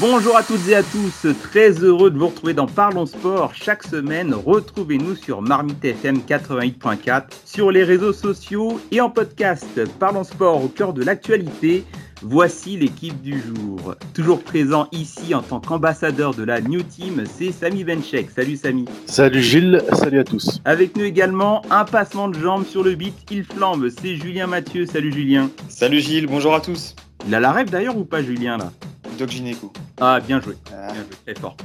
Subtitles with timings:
[0.00, 3.82] Bonjour à toutes et à tous, très heureux de vous retrouver dans Parlons Sport chaque
[3.82, 4.32] semaine.
[4.32, 9.66] Retrouvez-nous sur Marmite FM 88.4, sur les réseaux sociaux et en podcast.
[9.98, 11.84] Parlons Sport au cœur de l'actualité.
[12.22, 13.94] Voici l'équipe du jour.
[14.14, 18.30] Toujours présent ici en tant qu'ambassadeur de la New Team, c'est Samy Benchek.
[18.30, 18.86] Salut Samy.
[19.04, 20.62] Salut Gilles, salut à tous.
[20.64, 24.86] Avec nous également, un passement de jambes sur le beat, il flambe, c'est Julien Mathieu.
[24.86, 25.50] Salut Julien.
[25.68, 26.96] Salut Gilles, bonjour à tous.
[27.28, 28.72] Il a la rêve d'ailleurs ou pas Julien là?
[29.18, 29.72] Doc Gineco.
[30.00, 30.54] Ah, bien joué.
[30.72, 30.92] Ah.
[30.92, 31.56] Bien joué, très fort.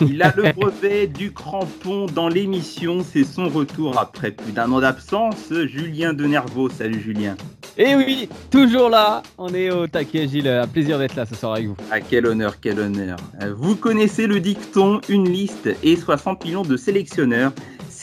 [0.00, 3.04] Il a le brevet du crampon dans l'émission.
[3.04, 5.52] C'est son retour après plus d'un an d'absence.
[5.66, 6.68] Julien Denervaux.
[6.70, 7.36] Salut Julien.
[7.76, 11.34] Et Eh oui, toujours là, on est au taquet Gilles, un plaisir d'être là ce
[11.34, 11.76] soir avec vous.
[11.90, 13.16] Ah, quel honneur, quel honneur.
[13.56, 17.52] Vous connaissez le dicton, une liste et 60 millions de sélectionneurs.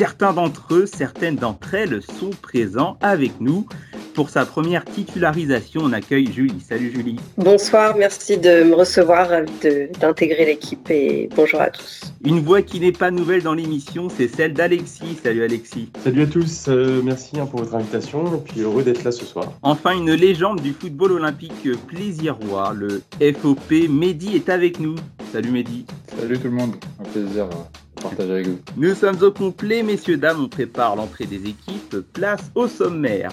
[0.01, 3.67] Certains d'entre eux, certaines d'entre elles sont présents avec nous.
[4.15, 6.59] Pour sa première titularisation, on accueille Julie.
[6.59, 7.19] Salut Julie.
[7.37, 9.29] Bonsoir, merci de me recevoir,
[9.99, 12.01] d'intégrer l'équipe et bonjour à tous.
[12.25, 15.19] Une voix qui n'est pas nouvelle dans l'émission, c'est celle d'Alexis.
[15.21, 15.91] Salut Alexis.
[16.03, 19.23] Salut à tous, euh, merci hein, pour votre invitation et puis heureux d'être là ce
[19.23, 19.53] soir.
[19.61, 23.87] Enfin, une légende du football olympique plaisirois, le FOP.
[23.87, 24.95] Mehdi est avec nous.
[25.31, 25.85] Salut Mehdi.
[26.19, 27.47] Salut tout le monde, un plaisir
[28.77, 30.43] Nous sommes au complet, messieurs, dames.
[30.43, 31.97] On prépare l'entrée des équipes.
[32.13, 33.31] Place au sommaire.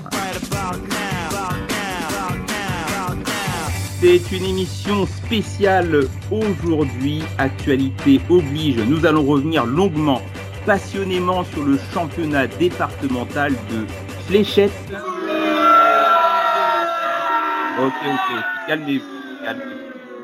[4.01, 7.23] C'est une émission spéciale aujourd'hui.
[7.39, 8.79] Actualité oblige.
[8.79, 10.23] Nous allons revenir longuement,
[10.67, 13.87] passionnément sur le championnat départemental de
[14.27, 14.73] fléchettes.
[17.81, 18.45] Ok, ok.
[18.67, 19.05] Calmez-vous.
[19.45, 19.79] calmez-vous.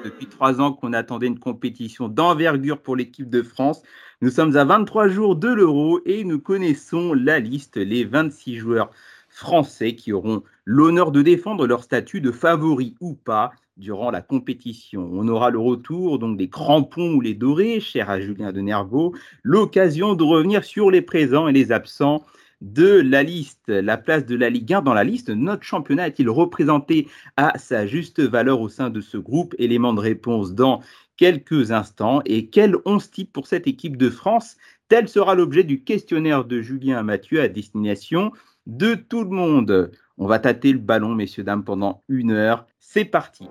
[0.05, 3.83] Depuis trois ans qu'on attendait une compétition d'envergure pour l'équipe de France.
[4.25, 8.91] Nous sommes à 23 jours de l'Euro et nous connaissons la liste, les 26 joueurs
[9.29, 15.11] français qui auront l'honneur de défendre leur statut de favori ou pas durant la compétition.
[15.13, 20.15] On aura le retour donc des crampons ou les dorés, cher à Julien Denervaux, l'occasion
[20.15, 22.25] de revenir sur les présents et les absents
[22.63, 23.69] de la liste.
[23.69, 27.87] La place de la Ligue 1 dans la liste, notre championnat est-il représenté à sa
[27.87, 29.55] juste valeur au sein de ce groupe?
[29.59, 30.81] Élément de réponse dans
[31.17, 32.21] quelques instants.
[32.25, 34.57] Et quel 11 type pour cette équipe de France?
[34.89, 38.33] Tel sera l'objet du questionnaire de Julien Mathieu à destination
[38.67, 39.93] de tout le monde.
[40.19, 42.67] On va tâter le ballon, messieurs, dames, pendant une heure.
[42.79, 43.49] C'est parti.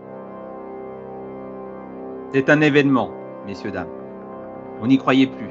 [2.34, 3.12] C'est un événement,
[3.46, 3.92] messieurs, dames.
[4.82, 5.50] On n'y croyait plus.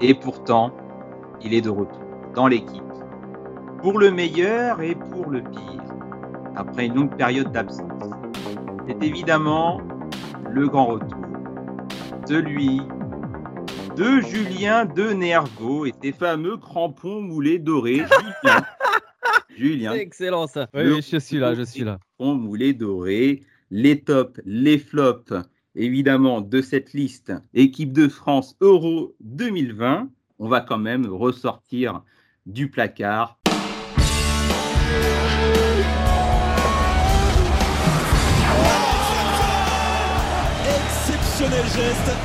[0.00, 0.74] Et pourtant,
[1.42, 2.04] il est de retour
[2.34, 2.82] dans l'équipe.
[3.82, 5.82] Pour le meilleur et pour le pire.
[6.56, 8.10] Après une longue période d'absence.
[8.86, 9.80] C'est évidemment
[10.50, 11.18] le grand retour.
[12.26, 12.80] Celui
[13.96, 18.04] de Julien de Nervaux et ses fameux crampons moulés dorés.
[18.44, 18.64] Julien.
[19.56, 19.92] Julien.
[19.94, 20.68] C'est excellent ça.
[20.74, 21.98] Oui, je suis là, je suis là.
[22.18, 23.44] crampons moulés dorés.
[23.70, 25.34] Les tops, les flops,
[25.74, 27.32] évidemment, de cette liste.
[27.54, 30.10] Équipe de France Euro 2020.
[30.38, 32.02] On va quand même ressortir
[32.46, 33.37] du placard.
[41.38, 42.16] Exceptionnel geste.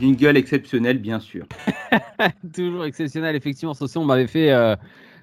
[0.00, 1.46] D'une gueule exceptionnelle, bien sûr.
[2.52, 3.72] Toujours exceptionnel, effectivement.
[3.72, 4.50] Ce son m'avait fait.
[4.50, 4.74] euh,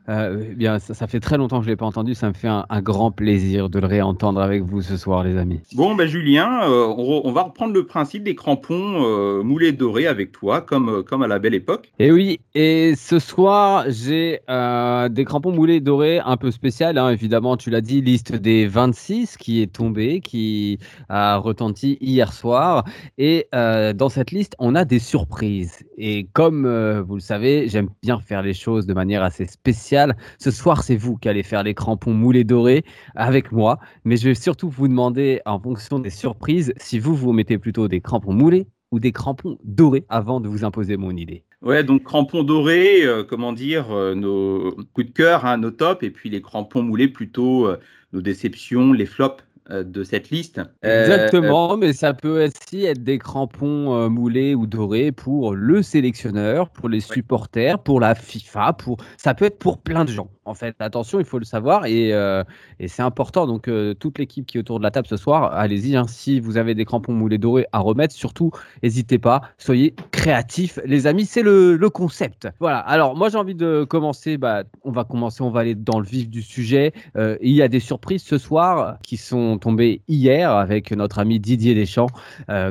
[0.09, 2.15] eh bien, ça, ça fait très longtemps que je ne l'ai pas entendu.
[2.15, 5.37] Ça me fait un, un grand plaisir de le réentendre avec vous ce soir, les
[5.37, 5.59] amis.
[5.75, 10.31] Bon, ben Julien, euh, on, va reprendre le principe des crampons euh, moulés dorés avec
[10.31, 11.91] toi, comme, euh, comme à la belle époque.
[11.99, 16.97] Et oui, et ce soir, j'ai euh, des crampons moulés dorés un peu spécial.
[16.97, 17.09] hein.
[17.09, 20.79] évidemment, tu l'as dit, liste des 26 qui est tombée, qui
[21.09, 22.83] a retenti hier soir.
[23.17, 25.85] Et euh, dans cette liste, on a des surprises.
[25.97, 29.96] Et comme euh, vous le savez, j'aime bien faire les choses de manière assez spéciale.
[30.39, 32.83] Ce soir, c'est vous qui allez faire les crampons moulés dorés
[33.15, 33.79] avec moi.
[34.03, 37.87] Mais je vais surtout vous demander, en fonction des surprises, si vous, vous mettez plutôt
[37.87, 41.43] des crampons moulés ou des crampons dorés avant de vous imposer mon idée.
[41.61, 46.03] Ouais, donc crampons dorés, euh, comment dire, euh, nos coups de cœur, hein, nos tops,
[46.03, 47.77] et puis les crampons moulés plutôt euh,
[48.13, 50.61] nos déceptions, les flops de cette liste.
[50.85, 55.81] Euh, Exactement, mais ça peut aussi être des crampons euh, moulés ou dorés pour le
[55.81, 60.29] sélectionneur, pour les supporters, pour la FIFA, pour ça peut être pour plein de gens.
[60.47, 60.75] En fait.
[60.79, 62.43] Attention, il faut le savoir et, euh,
[62.87, 63.47] c'est important.
[63.47, 65.95] Donc, euh, toute l'équipe qui est autour de la table ce soir, allez-y.
[65.95, 66.05] hein.
[66.07, 68.51] si vous avez des crampons moulés dorés à remettre, surtout,
[68.83, 69.41] n'hésitez pas.
[69.57, 71.25] Soyez créatifs, les amis.
[71.25, 72.49] C'est le, concept.
[72.59, 72.79] Voilà.
[72.79, 74.37] Alors, moi, j'ai envie de commencer.
[74.37, 75.41] Bah, on va commencer.
[75.41, 76.91] On va aller dans le vif du sujet.
[77.15, 81.39] Euh, il y a des surprises ce soir qui sont tombées hier avec notre ami
[81.39, 82.07] Didier Deschamps,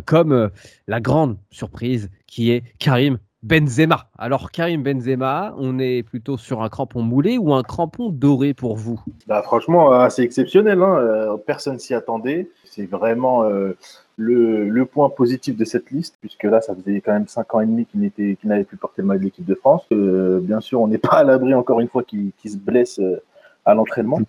[0.05, 0.51] comme
[0.87, 4.09] la grande surprise qui est Karim Benzema.
[4.19, 8.77] Alors Karim Benzema, on est plutôt sur un crampon moulé ou un crampon doré pour
[8.77, 9.01] vous?
[9.27, 10.83] Bah, franchement, assez exceptionnel.
[10.83, 10.97] Hein.
[10.97, 12.51] Euh, personne s'y attendait.
[12.65, 13.77] C'est vraiment euh,
[14.17, 17.67] le, point positif de cette liste, puisque là, ça faisait quand même cinq ans et
[17.67, 19.85] demi qu'il n'avait plus porté le maillot l'équipe de France.
[19.93, 23.23] Euh, bien sûr, on n'est pas à l'abri, encore une fois, qu'il se blesse euh,
[23.65, 24.21] à l'entraînement.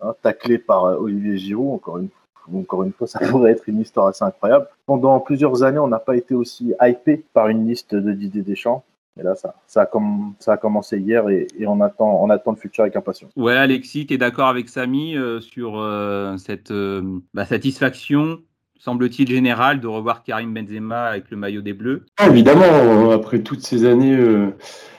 [0.00, 2.08] Hein, taclé par euh, Olivier Giroud, encore une,
[2.52, 4.66] encore une fois, ça pourrait être une histoire assez incroyable.
[4.86, 8.84] Pendant plusieurs années, on n'a pas été aussi hypé par une liste de Didier Deschamps.
[9.18, 12.30] Et là, ça, ça, a, comm- ça a commencé hier et, et on, attend, on
[12.30, 13.30] attend le futur avec impatience.
[13.36, 17.00] Ouais, Alexis, tu es d'accord avec Samy euh, sur euh, cette euh,
[17.32, 18.40] bah, satisfaction,
[18.76, 22.04] semble-t-il, générale de revoir Karim Benzema avec le maillot des Bleus?
[22.18, 24.48] Ah, évidemment, après toutes ces années, euh,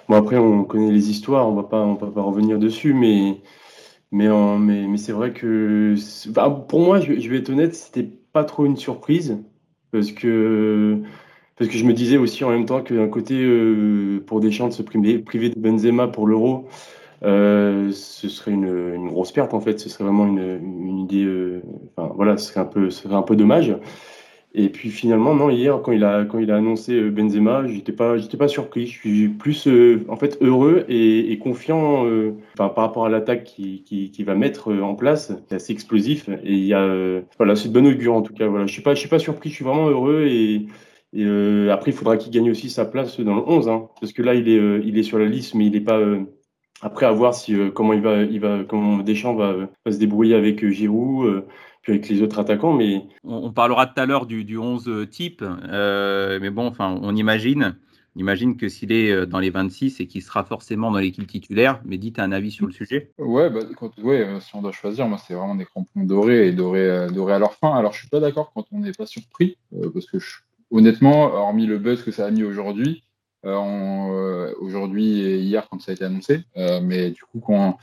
[0.08, 3.42] bon après on connaît les histoires, on va pas, on va pas revenir dessus, mais
[4.16, 5.96] mais en- mais, mais c'est vrai que
[6.68, 8.04] pour moi, je, vais être honnête, c'était
[8.34, 9.38] pas trop une surprise
[9.92, 11.02] parce que
[11.58, 14.68] parce que je me disais aussi en même temps que d'un côté euh, pour Deschamps
[14.70, 15.20] de se priver,
[15.50, 16.68] de Benzema pour l'Euro,
[17.24, 21.24] euh, ce serait une, une grosse perte en fait, ce serait vraiment une, une idée,
[21.26, 21.64] euh,
[21.98, 23.76] enfin voilà, ce serait un peu, ce serait un peu dommage.
[24.58, 27.92] Et puis finalement, non, hier, quand il a, quand il a annoncé euh, Benzema, j'étais
[27.92, 28.88] pas, pas surpris.
[28.88, 33.84] Je suis plus euh, en fait heureux et, confiant euh, par rapport à l'attaque qui,
[33.84, 35.34] qui va mettre euh, en place.
[35.50, 36.88] C'est assez explosif et il y a,
[37.38, 38.48] voilà, c'est de bonne augure en tout cas.
[38.48, 39.50] Voilà, je suis suis pas surpris.
[39.50, 40.68] Je suis vraiment heureux et,
[41.70, 44.36] après, il faudra qu'il gagne aussi sa place dans le 11, hein, parce que là,
[44.36, 46.00] il est, il est sur la liste, mais il est pas.
[46.82, 49.56] après, à voir si comment il va, il va, comment Deschamps va,
[49.86, 51.46] va se débrouiller avec Giroud,
[51.86, 55.08] puis avec les autres attaquants, mais on, on parlera tout à l'heure du, du 11
[55.12, 57.78] type, euh, mais bon, enfin, on imagine,
[58.16, 61.28] on imagine que s'il est euh, dans les 26 et qu'il sera forcément dans l'équipe
[61.28, 61.80] titulaire.
[61.86, 63.12] Mais dites un avis sur le sujet.
[63.20, 66.48] Ouais, bah, quand, ouais, euh, si on doit choisir, moi, c'est vraiment des crampons dorés
[66.48, 67.76] et dorés, euh, dorés à leur fin.
[67.76, 70.38] Alors, je suis pas d'accord quand on n'est pas surpris, euh, parce que je-
[70.72, 73.04] honnêtement, hormis le buzz que ça a mis aujourd'hui,
[73.46, 77.78] euh, euh, aujourd'hui et hier quand ça a été annoncé, euh, mais du coup, quand,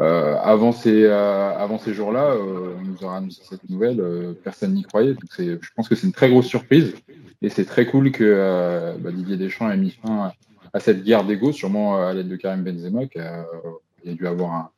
[0.00, 4.32] euh, avant ces, euh, avant ces jours-là, euh, on nous aura annoncé cette nouvelle, euh,
[4.44, 5.14] personne n'y croyait.
[5.14, 6.94] Donc, je pense que c'est une très grosse surprise
[7.42, 10.32] et c'est très cool que euh, bah, Didier Deschamps ait mis fin
[10.72, 13.44] à, cette guerre d'ego, sûrement euh, à l'aide de Karim Benzema, qui a,
[14.04, 14.70] il a dû avoir un-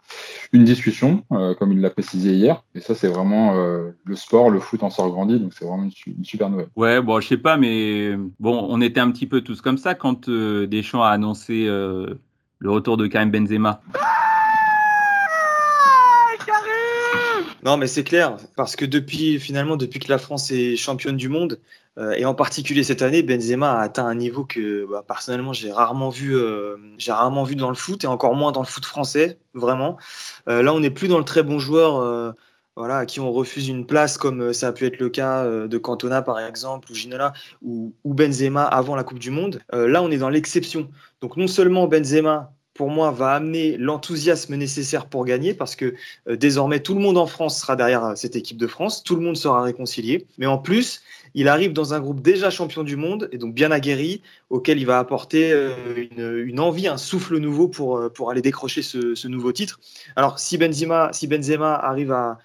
[0.52, 2.64] une discussion, comme il l'a précisé hier.
[2.74, 5.92] Et ça, c'est vraiment le sport, le foot en sort grandi, donc c'est vraiment une,
[6.18, 6.66] une super nouvelle.
[6.74, 9.94] Ouais, bon, je sais pas, mais bon, on était un petit peu tous comme ça
[9.94, 12.18] quand Deschamps a annoncé le
[12.64, 13.80] retour de Karim Benzema.
[17.64, 21.28] Non, mais c'est clair, parce que depuis, finalement, depuis que la France est championne du
[21.28, 21.60] monde,
[21.98, 25.72] euh, et en particulier cette année, Benzema a atteint un niveau que bah, personnellement j'ai
[25.72, 28.84] rarement vu, euh, j'ai rarement vu dans le foot et encore moins dans le foot
[28.84, 29.98] français, vraiment.
[30.48, 32.34] Euh, là, on n'est plus dans le très bon joueur,
[32.76, 35.78] voilà, à qui on refuse une place, comme ça a pu être le cas de
[35.78, 39.60] Cantona par exemple, ou Ginola, ou, ou Benzema avant la Coupe du Monde.
[39.72, 40.88] Là, on est dans l'exception.
[41.20, 45.92] Donc non seulement Benzema pour moi, va amener l'enthousiasme nécessaire pour gagner parce que
[46.28, 49.16] euh, désormais tout le monde en France sera derrière euh, cette équipe de France, tout
[49.16, 50.26] le monde sera réconcilié.
[50.38, 51.02] Mais en plus,
[51.34, 54.86] il arrive dans un groupe déjà champion du monde et donc bien aguerri, auquel il
[54.86, 59.78] va apporter euh, une, envie, un souffle nouveau pour, pour aller décrocher ce, nouveau titre.
[60.16, 62.38] Alors, si Benzema, si Benzema arrive à,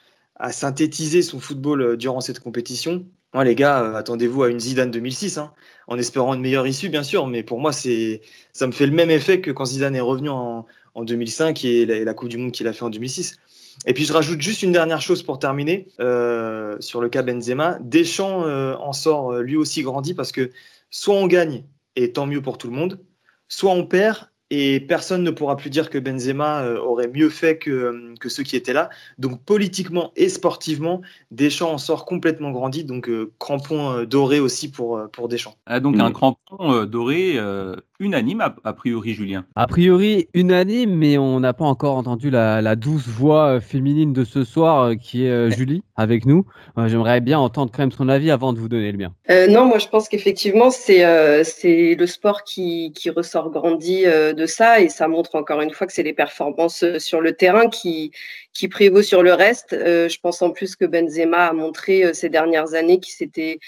[0.51, 3.05] synthétiser son football durant cette compétition,
[3.43, 5.51] les gars, euh, attendez-vous à une Zidane 2006, hein,
[5.87, 9.11] en espérant une meilleure issue, bien sûr, mais pour moi, ça me fait le même
[9.11, 12.67] effet que quand Zidane est revenu en, en 2005 et la, Coupe du Monde qu'il
[12.67, 13.37] a fait en 2006.
[13.85, 17.77] Et puis je rajoute juste une dernière chose pour terminer euh, sur le cas Benzema.
[17.81, 20.49] Deschamps euh, en sort lui aussi grandi parce que
[20.89, 21.65] soit on gagne
[21.97, 23.01] et tant mieux pour tout le monde,
[23.49, 27.57] soit on perd et personne ne pourra plus dire que Benzema euh, aurait mieux fait
[27.57, 28.89] que, euh, que ceux qui étaient là.
[29.17, 32.83] Donc politiquement et sportivement, Deschamps en sort complètement grandi.
[32.83, 35.55] Donc euh, crampon euh, doré aussi pour, pour Deschamps.
[35.65, 36.01] Ah, donc Mm.
[36.01, 39.45] un crampon euh, doré euh, unanime a, a priori, Julien.
[39.55, 44.23] A priori unanime, mais on n'a pas encore entendu la, la douce voix féminine de
[44.23, 46.45] ce soir qui est euh, Julie avec nous.
[46.77, 49.13] Euh, J'aimerais bien entendre quand même son avis avant de vous donner le mien.
[49.29, 54.05] Euh, non, moi je pense qu'effectivement c'est euh, c'est le sport qui, qui ressort grandi
[54.05, 57.69] de ça et ça montre encore une fois que c'est les performances sur le terrain
[57.69, 58.11] qui
[58.53, 59.71] qui prévaut sur le reste.
[59.71, 63.59] je pense en plus que Benzema a montré ces dernières années qu'il s'était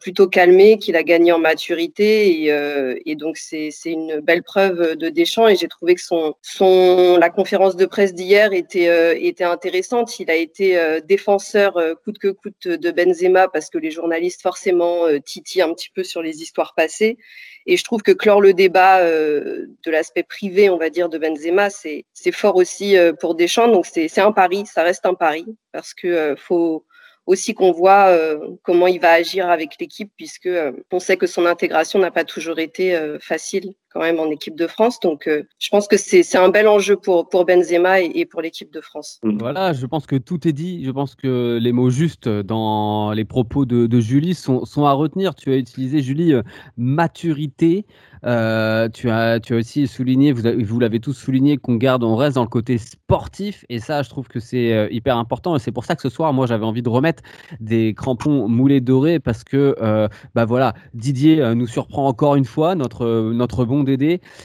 [0.00, 5.08] plutôt calmé, qu'il a gagné en maturité et, et donc c'est une belle preuve de
[5.08, 10.18] Deschamps et j'ai trouvé que son, son la conférence de presse d'hier était était intéressante.
[10.18, 15.62] Il a été défenseur coûte que coûte de Benzema parce que les journalistes forcément titillent
[15.62, 17.18] un petit peu sur les histoires passées
[17.68, 21.18] et je trouve que clore le débat euh, de l'aspect privé, on va dire, de
[21.18, 23.68] Benzema, c'est fort aussi euh, pour Deschamps.
[23.68, 26.86] Donc c'est un pari, ça reste un pari, parce que euh, faut
[27.28, 28.18] aussi qu'on voit
[28.62, 30.48] comment il va agir avec l'équipe, puisque
[30.90, 34.66] on sait que son intégration n'a pas toujours été facile quand même en équipe de
[34.66, 35.00] France.
[35.00, 38.72] Donc, euh, je pense que c'est un bel enjeu pour, pour Benzema et, pour l'équipe
[38.72, 39.18] de France.
[39.22, 39.38] Mm.
[39.38, 40.84] Voilà, je pense que tout est dit.
[40.84, 45.34] Je pense que les mots justes dans les propos de, Julie sont, sont, à retenir.
[45.34, 46.42] Tu as utilisé, Julie, euh,
[46.76, 47.86] maturité.
[48.24, 52.16] Euh, tu, as, tu as aussi souligné, vous, vous l'avez tous souligné, qu'on garde, on
[52.16, 53.64] reste dans le côté sportif.
[53.68, 55.56] Et ça, je trouve que c'est hyper important.
[55.56, 57.22] Et c'est pour ça que ce soir, moi, j'avais envie de remettre
[57.60, 59.76] des crampons moulés dorés parce que,
[60.34, 63.78] bah voilà, Didier nous surprend encore une fois, notre, notre bon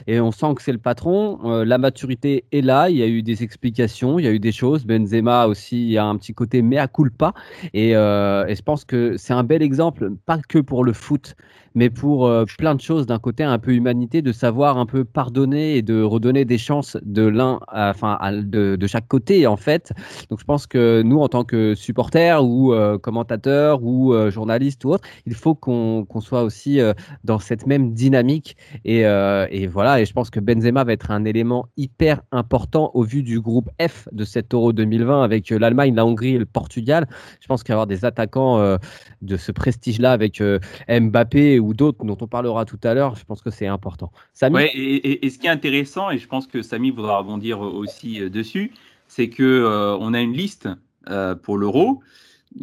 [0.08, 1.40] et on sent que c'est le patron.
[1.46, 4.40] Euh, la maturité est là, il y a eu des explications, il y a eu
[4.40, 4.86] des choses.
[4.86, 7.34] Benzema aussi, il y a un petit côté mea culpa
[7.74, 11.36] et, euh, et je pense que c'est un bel exemple, pas que pour le foot,
[11.76, 15.06] mais pour euh, plein de choses d'un côté un peu humanité, de savoir un peu
[15.06, 19.92] pardonner et de redonner des chances de l'un, enfin de, chaque côté en fait.
[20.30, 24.90] Donc je pense que nous en tant que supporters ou euh, commentateurs ou journalistes ou
[24.90, 26.80] autres, il faut qu'on soit aussi
[27.24, 29.04] dans cette même dynamique et,
[29.50, 30.02] et, voilà.
[30.02, 33.70] Et je pense que Benzema va être un élément hyper important au vu du groupe
[33.82, 37.08] F de cet Euro 2020 avec l'Allemagne, la Hongrie et le Portugal.
[37.42, 38.78] Je pense qu'avoir des attaquants
[39.22, 40.42] de ce prestige-là avec
[40.88, 44.12] Mbappé ou d'autres dont on parlera tout à l'heure, je pense que c'est important.
[44.34, 48.30] Samy et, ce qui est intéressant, et je pense que Samy voudra rebondir aussi euh,
[48.30, 48.72] dessus,
[49.08, 50.70] c'est que euh, on a une liste
[51.10, 52.02] euh, pour l'Euro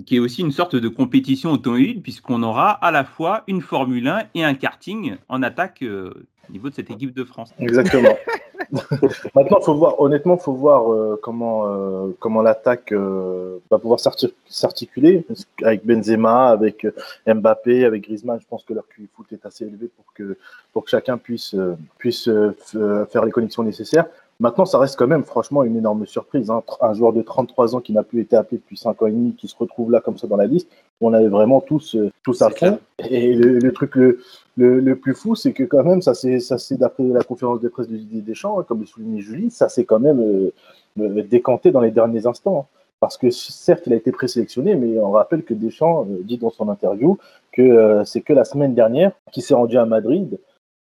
[0.06, 4.06] qui est aussi une sorte de compétition automobile puisqu'on aura à la fois une Formule
[4.06, 5.84] 1 et un karting en attaque
[6.48, 7.52] au niveau de cette équipe de France.
[7.58, 8.16] Exactement.
[9.34, 13.98] Maintenant, faut voir, honnêtement, il faut voir euh, comment, euh, comment l'attaque euh, va pouvoir
[14.46, 15.24] s'articuler
[15.62, 16.86] avec Benzema, avec
[17.26, 18.38] Mbappé, avec Griezmann.
[18.40, 20.36] Je pense que leur QI foot est assez élevé pour que,
[20.72, 21.56] pour que chacun puisse,
[21.98, 22.28] puisse
[23.10, 24.06] faire les connexions nécessaires.
[24.40, 26.50] Maintenant, ça reste quand même, franchement, une énorme surprise.
[26.50, 26.62] Hein.
[26.80, 29.34] Un joueur de 33 ans qui n'a plus été appelé depuis 5 ans et demi,
[29.34, 30.66] qui se retrouve là comme ça dans la liste,
[31.02, 32.78] on avait vraiment tous, tous à fond.
[33.10, 34.18] Et le, truc le,
[34.56, 37.96] le, plus fou, c'est que quand même, ça c'est d'après la conférence de presse de
[37.96, 40.52] Didier Deschamps, hein, comme le soulignait Julie, ça s'est quand même euh,
[41.00, 42.60] euh, décanté dans les derniers instants.
[42.60, 42.76] Hein.
[42.98, 46.50] Parce que certes, il a été présélectionné, mais on rappelle que Deschamps euh, dit dans
[46.50, 47.18] son interview
[47.52, 50.38] que c'est que la semaine dernière qu'il s'est rendu à Madrid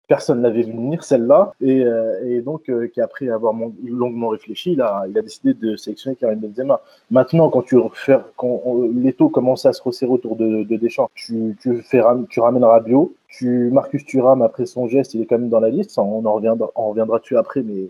[0.07, 4.81] personne l'avait vu venir, celle-là, et, euh, donc euh, qui après avoir longuement réfléchi, il
[4.81, 6.81] a, il a décidé de sélectionner Karim Benzema.
[7.11, 8.61] Maintenant, quand tu refais, quand
[8.95, 13.69] l'étau commence à se resserrer autour de, Deschamps, tu, tu, fais, tu ramènes Rabiot, tu
[13.71, 16.71] Marcus Thuram après son geste, il est quand même dans la liste, on en reviendra,
[16.75, 17.89] on reviendra dessus après, mais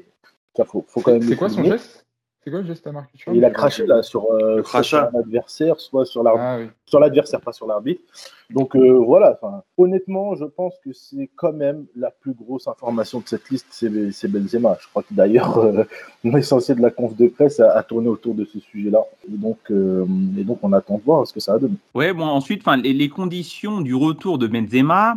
[0.56, 1.22] ça faut, faut quand même.
[1.22, 2.07] C'est quoi son geste?
[2.48, 2.92] C'est quoi juste à
[3.34, 4.64] Il a craché là sur, euh,
[5.14, 8.02] l'adversaire, soit sur l'arbitre, ah sur l'adversaire, pas sur l'arbitre.
[8.50, 9.38] Donc euh, voilà.
[9.78, 14.32] Honnêtement, je pense que c'est quand même la plus grosse information de cette liste, c'est
[14.32, 14.78] Benzema.
[14.80, 15.84] Je crois que d'ailleurs euh,
[16.24, 19.02] l'essentiel de la conf de presse a, tourné autour de ce sujet-là.
[19.28, 21.76] Et donc, et donc on attend de voir ce que ça va donner.
[21.96, 25.16] Ouais, bon ensuite, les, les conditions du retour de Benzema,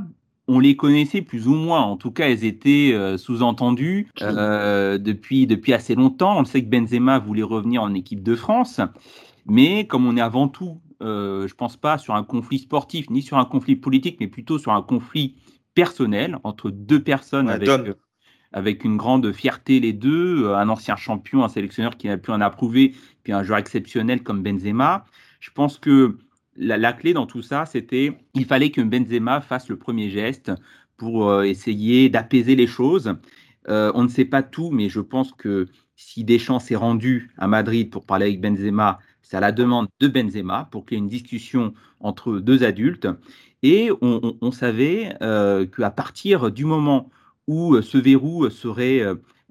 [0.52, 1.80] on les connaissait plus ou moins.
[1.80, 6.40] En tout cas, elles étaient euh, sous-entendues euh, depuis, depuis assez longtemps.
[6.40, 8.80] On sait que Benzema voulait revenir en équipe de France.
[9.47, 13.11] Mais comme on est avant tout, euh, je ne pense pas sur un conflit sportif
[13.11, 15.37] ni sur un conflit politique, mais plutôt sur un conflit
[15.75, 17.71] personnel entre deux personnes avec,
[18.52, 22.40] avec une grande fierté les deux, un ancien champion, un sélectionneur qui n'a pu en
[22.40, 25.04] approuver, puis un joueur exceptionnel comme Benzema.
[25.38, 26.19] Je pense que
[26.60, 30.52] la, clé dans tout ça, c'était il fallait que Benzema fasse le premier geste
[30.96, 33.14] pour euh, essayer d'apaiser les choses.
[33.68, 37.46] Euh, on ne sait pas tout, mais je pense que si Deschamps s'est rendu à
[37.46, 41.02] Madrid pour parler avec Benzema, c'est à la demande de Benzema pour qu'il y ait
[41.02, 43.08] une discussion entre deux adultes.
[43.62, 47.10] Et on, savait euh, qu'à partir du moment
[47.46, 49.02] où ce verrou serait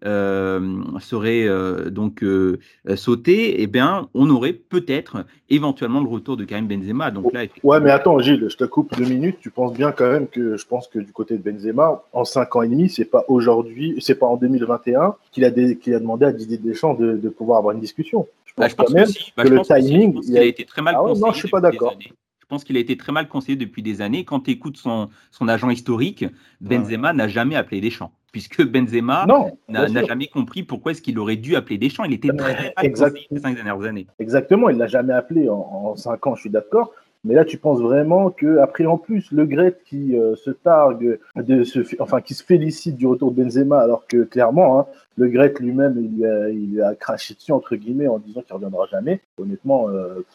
[0.02, 2.60] serait euh, donc euh,
[2.96, 7.12] sauté, eh bien, on aurait peut-être éventuellement le retour de Karim Benzema.
[7.12, 9.38] Donc là, ouais, mais attends, Gilles, je te coupe deux minutes.
[9.42, 12.56] Tu penses bien quand même que je pense que du côté de Benzema, en cinq
[12.56, 16.32] ans et demi, c'est pas aujourd'hui, c'est pas en 2021 qu'il a, a demandé à
[16.32, 18.28] Didier Deschamps de, de pouvoir avoir une discussion.
[18.46, 20.44] Je pense, bah, quand même que, bah, le timing, il a...
[20.44, 21.96] été très mal ah Non, je suis pas d'accord.
[22.00, 24.26] Je pense qu'il a été très mal conseillé depuis des années.
[24.26, 26.26] Quand tu écoutes son, son agent historique,
[26.62, 28.12] Benzema n'a jamais appelé Deschamps.
[28.32, 29.26] Puisque Benzema
[29.68, 32.04] n'a jamais compris pourquoi est-ce qu'il aurait dû appeler Deschamps.
[32.06, 34.08] Il était très exact- ces cinq dernières années.
[34.20, 36.92] Exactement, il l'a jamais appelé en, en cinq ans, je suis d'accord.
[37.26, 41.20] Mais là, tu penses vraiment que après en plus le Gret qui euh, se targue
[41.36, 44.86] de se, enfin qui se félicite du retour de Benzema, alors que clairement, hein,
[45.18, 48.54] le Gret lui-même, il, a- il lui a craché dessus entre guillemets en disant qu'il
[48.54, 49.20] reviendra jamais.
[49.38, 50.26] Honnêtement, euh,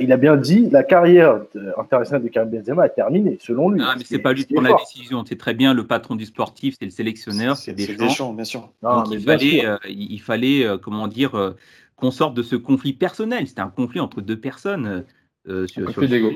[0.00, 3.80] il a bien dit la carrière euh, internationale de Karim Benzema est terminée, selon lui.
[3.84, 5.24] Ah, mais Ce c'est pas lui qui prend la décision.
[5.26, 8.04] C'est très bien le patron du sportif, c'est le sélectionneur, c'est Deschamps.
[8.06, 8.70] Deschamps, bien sûr.
[8.82, 9.70] Non, Donc mais il bien fallait, sûr.
[9.70, 11.56] euh, il fallait euh, comment dire, euh,
[11.96, 13.46] qu'on sorte de ce conflit personnel.
[13.48, 15.04] C'était un conflit entre deux personnes.
[15.48, 16.30] euh, sur, Un sur conflit le.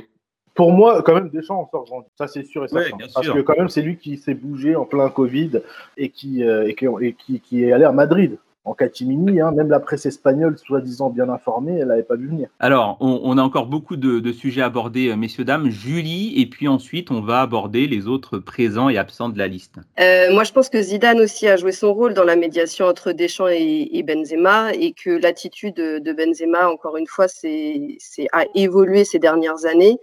[0.54, 2.08] Pour moi, quand même, Deschamps en sort grandi.
[2.16, 2.96] Ça, c'est sûr et Ouais, certain.
[2.96, 3.34] bien Parce sûr.
[3.34, 5.60] que quand même, c'est lui qui s'est bougé en plein Covid
[5.98, 8.38] et qui, euh, et qui, et qui, qui est allé à Madrid.
[8.66, 12.48] En catimini, hein, même la presse espagnole, soi-disant bien informée, elle n'avait pas vu venir.
[12.58, 15.70] Alors, on, on a encore beaucoup de, de sujets à aborder, euh, messieurs, dames.
[15.70, 19.76] Julie, et puis ensuite, on va aborder les autres présents et absents de la liste.
[20.00, 23.12] Euh, moi, je pense que Zidane aussi a joué son rôle dans la médiation entre
[23.12, 28.26] Deschamps et, et Benzema et que l'attitude de de Benzema, encore une fois, c'est, c'est,
[28.32, 29.96] a évolué ces dernières années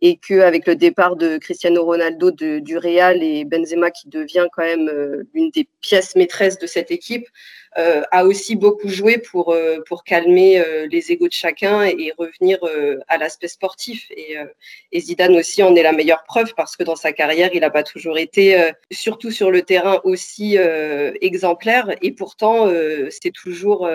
[0.00, 4.88] et qu'avec le départ de Cristiano Ronaldo du Real et Benzema qui devient quand même
[4.88, 7.26] euh, l'une des pièces maîtresses de cette équipe,
[7.76, 12.58] euh, a aussi beaucoup joué pour, euh, pour calmer les égaux de chacun et revenir
[13.08, 14.08] à l'aspect sportif.
[14.16, 14.36] Et,
[15.00, 17.82] Zidane aussi en est la meilleure preuve parce que dans sa carrière, il n'a pas
[17.82, 20.56] toujours été, surtout sur le terrain, aussi
[21.20, 21.94] exemplaire.
[22.02, 22.70] Et pourtant,
[23.10, 23.88] c'est toujours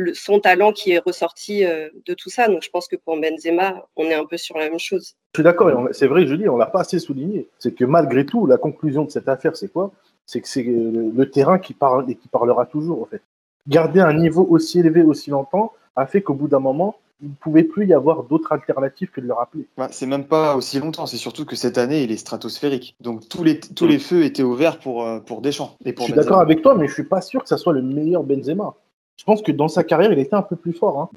[0.00, 2.48] le- son talent qui est ressorti euh, de tout ça.
[2.48, 5.14] Donc je pense que pour Benzema, on est un peu sur la même chose.
[5.34, 7.48] Je suis d'accord, c'est vrai, Julie, on l'a pas assez souligné.
[7.58, 9.92] C'est que malgré tout, la conclusion de cette affaire, c'est quoi?
[10.26, 13.22] C'est que c'est le, le terrain qui parle et qui parlera toujours, en fait.
[13.68, 17.34] Garder un niveau aussi élevé aussi longtemps a fait qu'au bout d'un moment, il ne
[17.34, 19.66] pouvait plus y avoir d'autres alternatives que de le rappeler.
[19.76, 22.96] Bah, c'est même pas aussi longtemps, c'est surtout que cette année, il est stratosphérique.
[23.00, 25.76] Donc tous les, tous les feux étaient ouverts pour, euh, pour Deschamps.
[25.84, 26.24] Et Je pour suis Benzema.
[26.24, 28.74] d'accord avec toi, mais je suis pas sûr que ça soit le meilleur Benzema.
[29.20, 30.98] Je pense que dans sa carrière, il était un peu plus fort.
[30.98, 31.10] hein.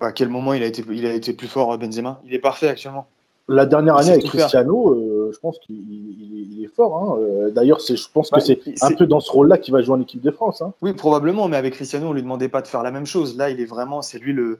[0.00, 2.22] À quel moment il a été, il a été plus fort, Benzema?
[2.24, 3.06] Il est parfait actuellement.
[3.48, 4.24] La dernière année avec.
[4.24, 6.96] Cristiano, euh, je pense qu'il il est, il est fort.
[6.96, 7.18] hein.
[7.20, 10.00] Euh, D'ailleurs, je pense que c'est un peu dans ce rôle-là qu'il va jouer en
[10.00, 10.62] équipe de France.
[10.62, 10.72] hein.
[10.80, 13.36] Oui, probablement, mais avec Cristiano, on lui demandait pas de faire la même chose.
[13.36, 14.58] Là, il est vraiment, c'est lui le,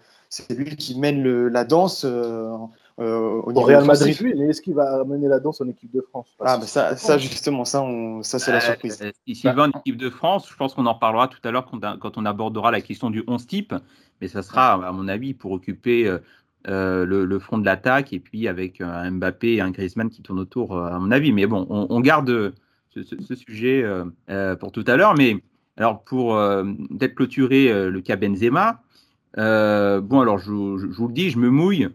[0.51, 2.51] lui qui mène le, la danse euh,
[3.01, 3.85] euh, au Real.
[3.85, 6.29] Madrid, oui, mais est-ce qu'il va amener la danse en équipe de France?
[6.41, 8.99] Ah, ça, ça justement, ça, on, ça c'est la Euh, surprise.
[9.03, 11.51] euh, si S'il va en équipe de France, je pense qu'on en reparlera tout à
[11.51, 13.75] l'heure quand, quand on abordera la question du 11 type.
[14.21, 16.19] Mais ça sera, à mon avis, pour occuper euh,
[16.69, 20.11] euh, le, le front de l'attaque et puis avec euh, un Mbappé et un Griezmann
[20.11, 21.33] qui tournent autour, euh, à mon avis.
[21.33, 22.51] Mais bon, on, on garde euh,
[22.91, 25.15] ce, ce- ce sujet euh, euh, pour tout à l'heure.
[25.15, 25.37] Mais
[25.79, 26.65] alors, pour euh,
[26.99, 28.83] peut-être clôturer euh, le cas Benzema,
[29.39, 31.89] euh, bon, alors je, je- je vous le dis, je me mouille.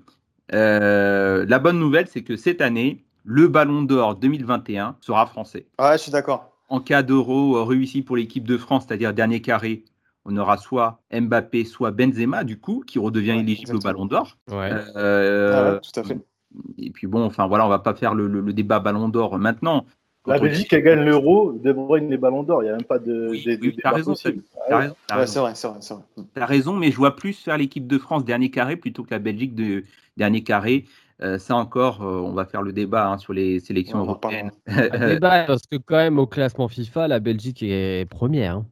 [0.54, 5.66] Euh, la bonne nouvelle, c'est que cette année, le Ballon d'Or 2021 sera français.
[5.80, 6.52] Ouais, je suis d'accord.
[6.70, 9.84] En cas d'euro euh, réussi pour l'équipe de France, c'est-à-dire dernier carré,
[10.26, 13.80] on aura soit Mbappé, soit Benzema, du coup, qui redevient Ouais, éligible au.
[13.80, 14.38] Ballon d'Or.
[14.50, 14.72] Ouais.
[14.96, 16.18] Euh, Ah ouais, tout à fait.
[16.78, 19.38] Et puis bon, enfin voilà, on va pas faire le, le- le débat Ballon d'Or
[19.38, 19.86] maintenant.
[20.26, 22.64] Quand La Belgique, dit- elle gagne l'euro, De Bruyne les ballons d'or.
[22.64, 24.14] Il n'y a même pas de, Oui, oui, t'as raison.
[24.14, 24.32] T'as
[24.70, 24.82] Ah ouais.
[24.82, 25.34] raison, Ouais, raison.
[25.34, 26.46] c'est vrai, c'est vrai, c'est vrai.
[26.46, 29.56] Raison, mais je vois plus faire l'équipe de France dernier carré plutôt que la Belgique
[29.56, 29.84] de
[30.18, 30.86] dernier carré.
[31.22, 34.06] Euh, ça encore, euh, on va faire le débat hein, sur les sélections On en
[34.06, 34.52] européennes.
[34.92, 38.56] Débat, parce que quand même au classement FIFA, la Belgique est première.
[38.58, 38.66] hein.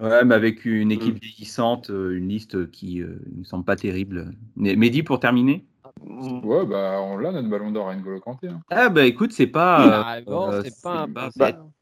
[0.00, 0.92] Ouais, mais avec une Mm.
[0.92, 4.32] équipe vieillissante, euh, une liste qui euh, ne me semble pas terrible.
[4.56, 5.56] Mais- Mehdi, pour terminer?
[5.58, 5.71] Mm.
[6.04, 8.48] Ouais, bah on l'a notre ballon d'or à N'Golo Kanté.
[8.48, 8.60] hein.
[8.70, 10.04] Ah bah écoute, c'est pas...
[10.06, 11.06] Ah, euh, c'est un.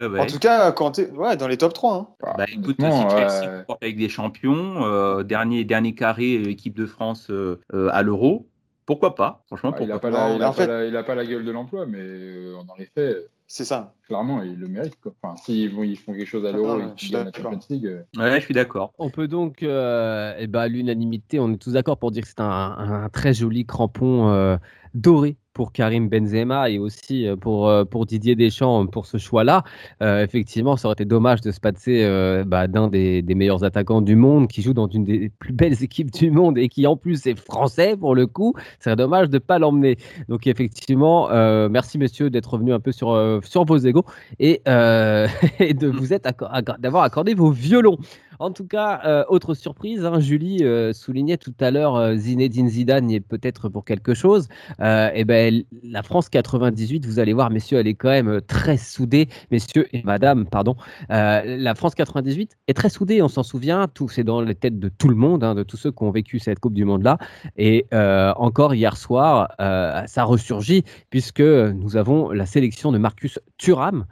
[0.00, 0.20] Ouais.
[0.20, 1.94] En tout cas, quand t'es- ouais, dans les top 3.
[1.94, 2.08] Hein.
[2.20, 6.74] Bah, Bah écoute, si Chelsea euh, avec des champions, euh, dernier, dernier carré, euh, équipe
[6.74, 8.46] de France euh, à l'Euro,
[8.86, 9.42] pourquoi pas?
[9.46, 10.28] Franchement, bah, il, pourquoi a pas pas?
[10.28, 12.54] la, Non, il, mais a en pas fait- pas la gueule de l'emploi, mais euh,
[12.66, 13.96] dans les faits, C'est ça.
[14.06, 14.94] clairement, il le mérite.
[15.00, 15.12] Quoi.
[15.20, 17.24] Enfin, s'ils vont, ils font quelque chose à l'Euro Ah, et je qu'ils suis gagnent
[17.24, 17.52] la d'accord.
[17.52, 18.94] Champions League, euh, Ouais, je suis d'accord.
[18.96, 22.28] On peut donc, euh, eh ben, à l'unanimité, on est tous d'accord pour dire que
[22.28, 24.56] c'est un, un très joli crampon euh,
[24.94, 29.64] doré pour Karim Benzema et aussi euh, pour, euh, pour Didier Deschamps pour ce choix-là.
[30.02, 33.64] Euh, effectivement, ça aurait été dommage de se passer euh, bah, d'un des, des meilleurs
[33.64, 36.86] attaquants du monde qui joue dans une des plus belles équipes du monde et qui
[36.86, 38.54] en plus est français pour le coup.
[38.78, 39.96] Ce serait dommage de ne pas l'emmener.
[40.28, 44.04] Donc effectivement, euh, merci messieurs d'être revenus un peu sur, euh, sur vos égaux
[44.38, 45.26] et, euh,
[45.58, 47.98] et de vous être acco- acco- d'avoir accordé vos violons.
[48.40, 52.70] En tout cas, euh, autre surprise, hein, Julie euh, soulignait tout à l'heure euh, Zinedine
[52.70, 54.48] Zidane y est peut-être pour quelque chose.
[54.80, 58.78] et eh ben, la France 98, vous allez voir, messieurs, elle est quand même très
[58.78, 60.74] soudée, messieurs et madame, pardon.
[61.10, 64.88] la France 98 est très soudée, on s'en souvient, tout c'est dans les têtes de
[64.88, 67.18] tout le monde, hein, de tous ceux qui ont vécu cette Coupe du Monde-là.
[67.58, 74.06] Et encore hier soir, ça ressurgit puisque nous avons la sélection de Marcus Thuram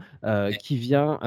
[0.61, 1.19] qui vient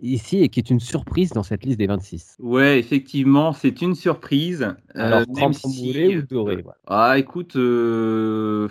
[0.00, 2.35] ici et qui est une surprise dans cette liste des 26.
[2.38, 4.74] Ouais, effectivement, c'est une surprise.
[4.94, 6.16] Alors, euh, si...
[6.16, 8.68] ou doré Ah, écoute, euh...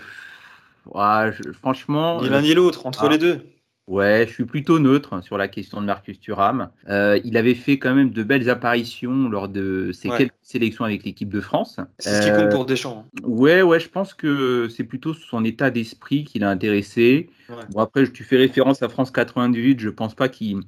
[1.54, 2.22] franchement.
[2.22, 3.10] Ni l'un ni l'autre, entre ah.
[3.10, 3.42] les deux.
[3.88, 6.70] Ouais, je suis plutôt neutre sur la question de Marcus Thuram.
[6.90, 11.04] Euh, il avait fait quand même de belles apparitions lors de ses quelques sélections avec
[11.04, 11.80] l'équipe de France.
[12.00, 13.06] C'est ce qui compte euh, pour Deschamps.
[13.06, 13.22] Hein.
[13.24, 17.30] Ouais, ouais, je pense que c'est plutôt son état d'esprit qui l'a intéressé.
[17.70, 20.62] Bon, après, tu fais référence à France 98, je pense pas qu'il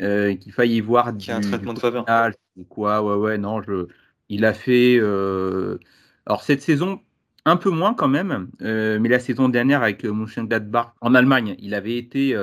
[0.00, 2.04] euh, qu'il faille y voir du, un traitement de faveur.
[2.68, 3.88] Quoi, ouais, ouais, non, je,
[4.28, 4.96] il a fait.
[5.00, 5.78] Euh,
[6.26, 7.00] alors cette saison,
[7.44, 11.74] un peu moins quand même, euh, mais la saison dernière avec Mönchengladbach en Allemagne, il
[11.74, 12.40] avait été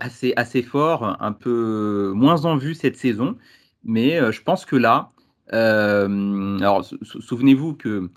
[0.00, 3.38] assez, assez fort, un peu moins en vue cette saison,
[3.84, 5.12] mais je pense que là,
[5.48, 8.10] alors souvenez-vous que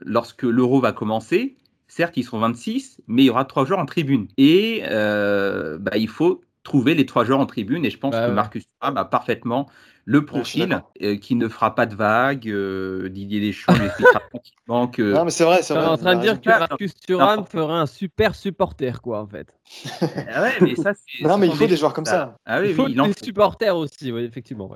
[0.00, 1.56] lorsque l'Euro va commencer,
[1.88, 6.08] certes ils seront 26, mais il y aura trois joueurs en tribune et bah, il
[6.08, 7.84] faut trouver les trois joueurs en tribune.
[7.84, 9.68] Et je pense bah que Marcus Thuram a parfaitement
[10.04, 12.48] le profil euh, qui ne fera pas de vagues.
[12.48, 14.20] Euh, Didier Deschamps lui expliquera
[14.92, 15.14] que.
[15.14, 18.34] Non, mais c'est vrai, c'est en train de dire que Marcus Thuram ferait un super
[18.34, 19.46] supporter, quoi, en fait.
[20.00, 21.24] ah ouais, mais ça, c'est.
[21.24, 22.36] Non, mais il faut des, joueurs comme ça.
[22.44, 24.70] Ah, oui, il faut des supporters aussi, oui, effectivement.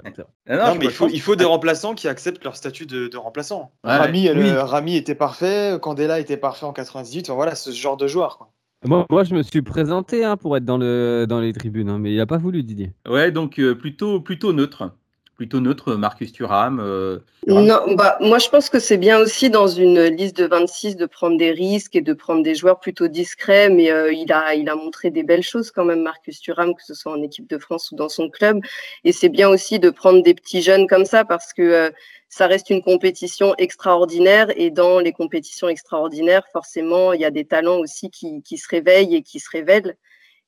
[0.49, 3.16] Ah non, mais il faut, il faut des remplaçants qui acceptent leur statut de, de
[3.16, 3.72] remplaçant.
[3.83, 7.31] Rami, Rami, était parfait, Candela était parfait en 98.
[7.31, 8.38] voilà, ce genre de joueur.
[8.38, 8.51] Quoi.
[8.85, 12.12] Moi, je me suis présenté hein, pour être dans, le, dans les tribunes, hein, mais
[12.12, 12.93] il n'a pas voulu, Didier.
[13.09, 14.97] Ouais, donc euh, plutôt, plutôt neutre.
[15.37, 16.81] Plutôt neutre, Marcus Thuram.
[16.81, 20.96] Euh, non, bah, moi, je pense que c'est bien aussi dans une liste de 26
[20.96, 24.55] de prendre des risques et de prendre des joueurs plutôt discrets, mais euh, il, a,
[24.55, 27.51] il a montré des belles choses quand même, Marcus Thuram, que ce soit en équipe
[27.51, 28.61] de France ou dans son club.
[29.05, 31.92] Et c'est bien aussi de prendre des petits jeunes comme ça parce que
[32.29, 37.44] ça reste une compétition extraordinaire et dans les compétitions extraordinaires, forcément, il y a des
[37.44, 39.96] talents aussi qui, se réveillent et qui se révèlent.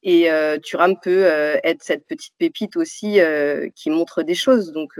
[0.02, 4.72] Et euh, Thuram peut euh, être cette petite pépite aussi euh, qui montre des choses.
[4.72, 4.92] Donc,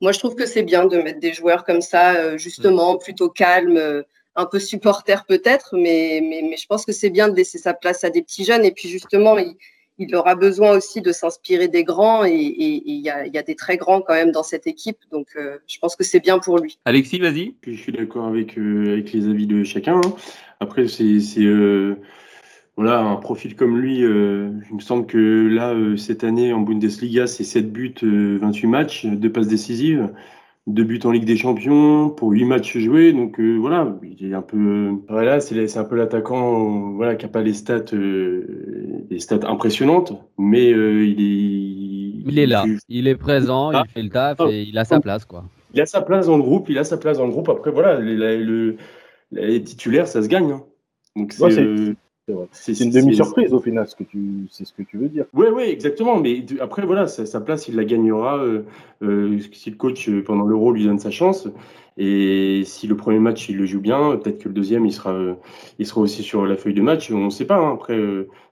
[0.00, 4.04] moi, je trouve que c'est bien de mettre des joueurs comme ça, justement, plutôt calmes,
[4.36, 7.72] un peu supporters peut-être, mais, mais, mais, je pense que c'est bien de laisser sa
[7.72, 8.64] place à des petits jeunes.
[8.64, 9.56] Et puis, justement, il,
[9.98, 14.00] il aura besoin aussi de s'inspirer des grands et il y, a, des très grands
[14.00, 14.98] quand même dans cette équipe.
[15.12, 16.78] Donc, euh, je pense que c'est bien pour lui.
[16.84, 17.54] Alexis, vas-y.
[17.66, 20.00] Je suis d'accord avec, euh, avec les avis de chacun.
[20.04, 20.14] Hein.
[20.60, 21.96] Après, c'est euh,
[22.76, 23.98] voilà, un profil comme lui.
[23.98, 29.32] il me semble que là, cette année, en Bundesliga, c'est 7 buts, 28 matchs, 2
[29.32, 30.10] passes décisives
[30.66, 33.12] deux buts en Ligue des Champions pour huit matchs joués.
[33.12, 37.28] Donc euh, voilà, il est un peu voilà, c'est un peu l'attaquant voilà qui a
[37.28, 43.06] pas les stats euh, les stats impressionnantes, mais euh, il est il est là, il
[43.06, 45.44] est présent, il fait le taf et il a sa place quoi.
[45.74, 47.48] Il a sa place dans le groupe, il a sa place dans le groupe.
[47.48, 48.76] Après voilà, les,
[49.32, 50.52] les, titulaires ça se gagne.
[50.52, 50.62] Hein.
[51.16, 51.94] Donc c'est
[52.52, 55.26] c'est une demi-surprise au final, ce que tu, c'est ce que tu veux dire.
[55.34, 56.18] Oui, oui, exactement.
[56.18, 58.62] Mais après, voilà, sa, place, il la gagnera euh,
[59.02, 61.48] euh, si le coach, euh, pendant l'Euro, lui donne sa chance.
[61.98, 65.36] Et si le premier match, il le joue bien, peut-être que le deuxième, il sera,
[65.78, 67.10] il sera aussi sur la feuille de match.
[67.10, 67.58] On ne sait pas.
[67.58, 67.74] Hein.
[67.74, 67.98] Après,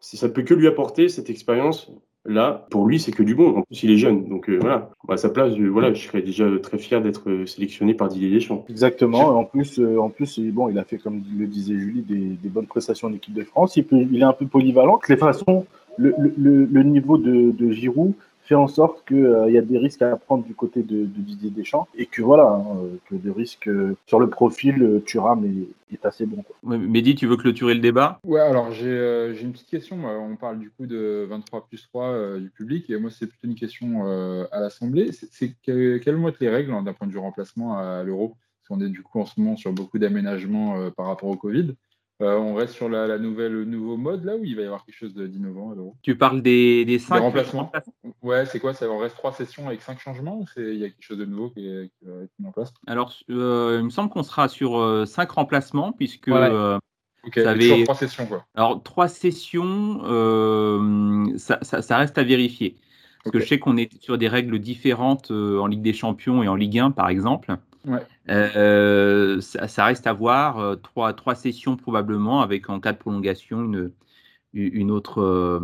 [0.00, 1.90] ça peut que lui apporter cette expérience.
[2.24, 3.56] Là, pour lui, c'est que du bon.
[3.56, 4.28] En plus, il est jeune.
[4.28, 8.08] Donc voilà, à sa place, je, voilà, je serais déjà très fier d'être sélectionné par
[8.08, 8.64] Didier Deschamps.
[8.68, 9.37] Exactement.
[9.37, 13.08] En plus, en plus bon, il a fait, comme le disait Julie, des, bonnes prestations
[13.08, 13.76] en équipe de France.
[13.76, 14.98] Il, il est un peu polyvalent.
[14.98, 19.50] De toute façon, le, le, le niveau de, de Giroud fait en sorte qu'il euh,
[19.50, 22.76] y a des risques à prendre du côté de, Didier Deschamps et que voilà, hein,
[23.09, 26.42] que des risques euh, sur le profil, euh, Thuram est, est assez bon.
[26.42, 26.76] Quoi.
[26.76, 28.18] Mehdi, tu veux clôturer le débat?
[28.24, 29.98] Ouais, alors j'ai une petite question.
[30.05, 33.55] On parle du coup de 23 plus 3 du public et moi c'est plutôt une
[33.55, 34.05] question
[34.50, 35.11] à l'Assemblée.
[35.12, 38.37] C'est quelles vont être les règles hein, d'un point de vue remplacement à l'euro?
[38.61, 41.74] Parce qu'on est du coup en ce moment sur beaucoup d'aménagements par rapport au Covid.
[42.20, 44.85] Euh, on reste sur la, nouvelle, le nouveau mode là où il va y avoir
[44.85, 47.72] quelque chose d'innovant Tu parles des, des cinq remplacements
[48.22, 50.88] Ouais, c'est quoi ça, On reste trois sessions avec cinq changements ou il y a
[50.88, 51.66] quelque chose de nouveau qui,
[52.03, 52.72] va être mis en place?
[52.87, 56.29] Alors, euh, il me semble qu'on sera sur euh, cinq remplacements puisque.
[56.29, 57.83] avait...
[57.85, 58.44] trois sessions quoi.
[58.55, 60.01] Alors, trois sessions,
[61.38, 62.77] ça, reste à vérifier.
[63.25, 66.48] Parce que je sais qu'on est sur des règles différentes en Ligue des Champions et
[66.48, 67.57] en Ligue 1 par exemple.
[68.28, 70.58] Euh, ça, reste à voir.
[70.58, 73.92] Euh, trois, trois sessions probablement, avec en cas de prolongation une,
[74.54, 75.60] une autre,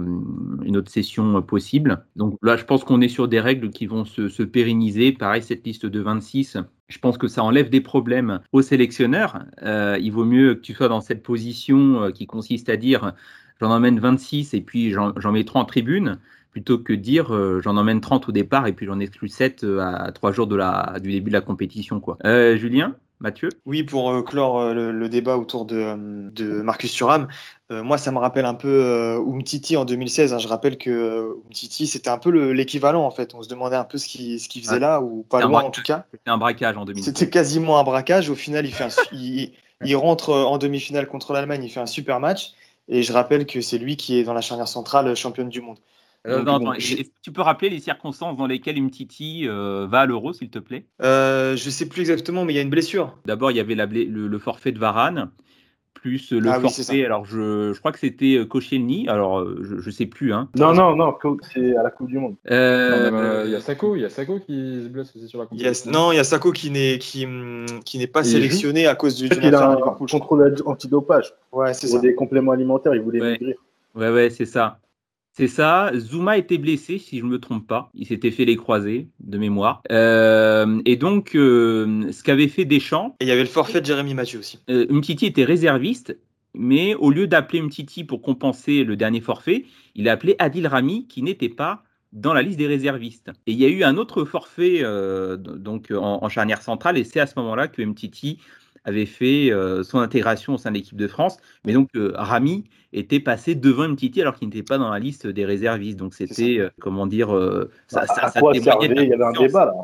[0.87, 2.05] session possible.
[2.17, 5.13] Donc là, je pense qu'on est sur des règles qui vont se, se, pérenniser.
[5.13, 9.45] Pareil, cette liste de 26, je pense que ça enlève des problèmes aux sélectionneurs.
[9.63, 13.13] il vaut mieux que tu sois dans cette position qui consiste à dire
[13.61, 16.19] j'en emmène 26 et puis j'en mets 3 en tribune
[16.59, 19.79] plutôt que dire euh, j'en emmène 30 au départ et puis j'en exclue 7 euh,
[19.79, 22.01] à 3 jours de la, du début de la compétition.
[22.01, 22.19] Quoi.
[22.25, 23.49] Euh, Julien Mathieu?
[23.65, 27.27] Oui, pour clore le, débat autour de, de Marcus Thuram,
[27.69, 30.33] moi ça me rappelle un peu Umtiti en 2016.
[30.33, 30.39] Hein.
[30.39, 33.35] Je rappelle que Umtiti c'était un peu l'équivalent en fait.
[33.35, 35.83] On se demandait un peu ce qu'il ce faisait là ou pas loin en tout
[35.83, 36.07] cas.
[36.13, 37.13] C'était un braquage en 2016.
[37.13, 38.31] C'était quasiment un braquage.
[38.31, 39.53] Au final, il, fait il,
[39.85, 42.53] il rentre en demi-finale contre l'Allemagne, il fait un super match.
[42.89, 45.79] Et je rappelle que c'est lui qui est dans la charnière centrale championne du monde.
[46.29, 46.45] Euh,
[47.23, 50.85] tu peux rappeler les circonstances dans lesquelles Umtiti euh, va à l'Euro, s'il te plaît?
[51.03, 53.17] Euh, Je ne sais plus exactement, mais il y a une blessure.
[53.25, 55.31] D'abord, il y avait le, forfait de Varane,
[55.95, 57.05] plus le ah forfait.
[57.05, 59.09] alors, je, crois que c'était Koscielny.
[59.09, 60.33] Alors, je ne sais plus.
[60.33, 60.49] Hein.
[60.57, 61.17] Non, non, non,
[61.53, 62.37] c'est à la Coupe du Monde.
[62.45, 65.59] Il y a Sako, il y a Sako qui se blesse aussi sur la Coupe.
[65.87, 67.27] non, il y a Sako qui n'est qui,
[67.85, 69.27] qui n'est pas sélectionné à cause du.
[69.27, 71.33] Il a un contrôle antidopage.
[71.53, 71.99] Ouais, c'est ça.
[71.99, 73.57] Des compléments alimentaires, il voulait ouais.
[73.95, 74.79] Ouais, ouais, c'est ça.
[75.39, 75.93] C'est ça.
[75.95, 77.93] Zuma était blessé, si je ne me trompe pas.
[77.95, 79.83] Il s'était fait les croisés, de mémoire.
[79.93, 83.15] Euh, et donc, euh, ce qu'avait fait Deschamps.
[83.21, 84.59] Et il y avait le forfait de Jérémy Mathieu aussi.
[84.69, 86.19] Euh, Umtiti était réserviste,
[86.55, 91.07] mais au lieu d'appeler Umtiti pour compenser le dernier forfait, il a appelé Adil Rami,
[91.07, 93.31] qui n'était pas dans la liste des réservistes.
[93.47, 94.83] Et il y a eu un autre forfait
[95.39, 98.39] donc en, charnière centrale, et c'est à ce moment-là que Umtiti
[98.89, 99.51] avait fait
[99.83, 101.39] son intégration au sein de l'équipe de France.
[101.65, 105.45] Mais donc, Rami était passé devant Mtiti alors qu'il n'était pas dans la liste des
[105.45, 105.99] réservistes.
[105.99, 109.75] Donc c'était, euh, comment dire, euh, ça, bah, ça, Il y avait un débat là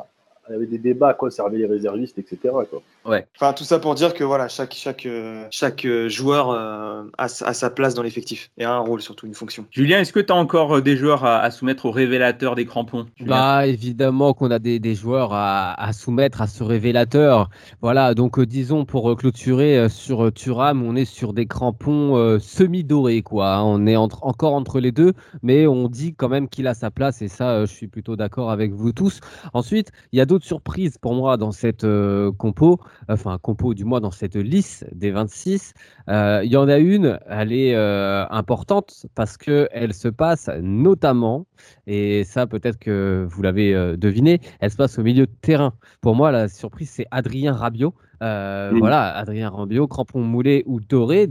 [0.48, 2.38] il y avait des débats à quoi servaient les réservistes, etc.
[2.42, 2.82] Quoi.
[3.06, 3.26] Ouais.
[3.36, 7.28] Enfin, tout ça pour dire que voilà, chaque, chaque, euh, chaque euh, joueur euh, a,
[7.28, 9.66] sa place dans l'effectif et a un rôle, surtout une fonction.
[9.70, 13.66] Julien, est-ce que tu as encore des joueurs à, soumettre au révélateur des crampons Bah,
[13.66, 17.48] évidemment qu'on a des, des joueurs à, à, soumettre à ce révélateur.
[17.80, 23.54] Voilà, donc disons pour clôturer sur Turam, on est sur des crampons semi-dorés, quoi.
[23.54, 23.62] Hein.
[23.64, 26.90] On est entre, encore entre les deux, mais on dit quand même qu'il a sa
[26.90, 29.20] place et ça, je suis plutôt d'accord avec vous tous.
[29.52, 33.74] Ensuite, il y a d'autres surprise surprises pour moi dans cette euh, compo, enfin compo
[33.74, 35.74] du moins dans cette liste des 26.
[36.08, 40.48] Euh, il y en a une, elle est euh, importante parce que elle se passe
[40.62, 41.46] notamment,
[41.86, 45.74] et ça peut-être que vous l'avez deviné, elle se passe au milieu de terrain.
[46.00, 47.94] Pour moi, la surprise c'est Adrien Rabiot.
[48.20, 51.26] Voilà, Adrien Rabiot, crampon moulé ou doré,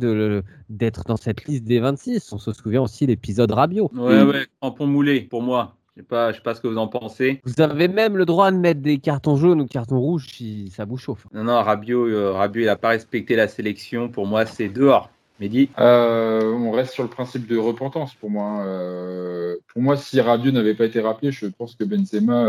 [0.70, 2.32] d'être dans cette liste des 26.
[2.34, 3.90] On se souvient aussi l'épisode Rabiot.
[3.96, 5.76] Ouais, ouais, crampon moulé pour moi.
[5.96, 7.40] Je sais pas, je sais pas ce que vous en pensez.
[7.44, 10.86] Vous avez même le droit de mettre des cartons jaunes ou cartons rouges si ça
[10.86, 11.28] vous chauffe.
[11.34, 14.10] Non, non, Rabiot, euh, il n'a pas respecté la sélection.
[14.10, 15.12] Pour moi, c'est dehors.
[15.40, 15.70] Mehdi?
[15.78, 18.44] Euh, On reste sur le principe de repentance pour moi.
[18.44, 18.66] Hein.
[18.66, 22.44] Euh, pour moi, si Rabiot n'avait pas été rappelé, je pense que Benzema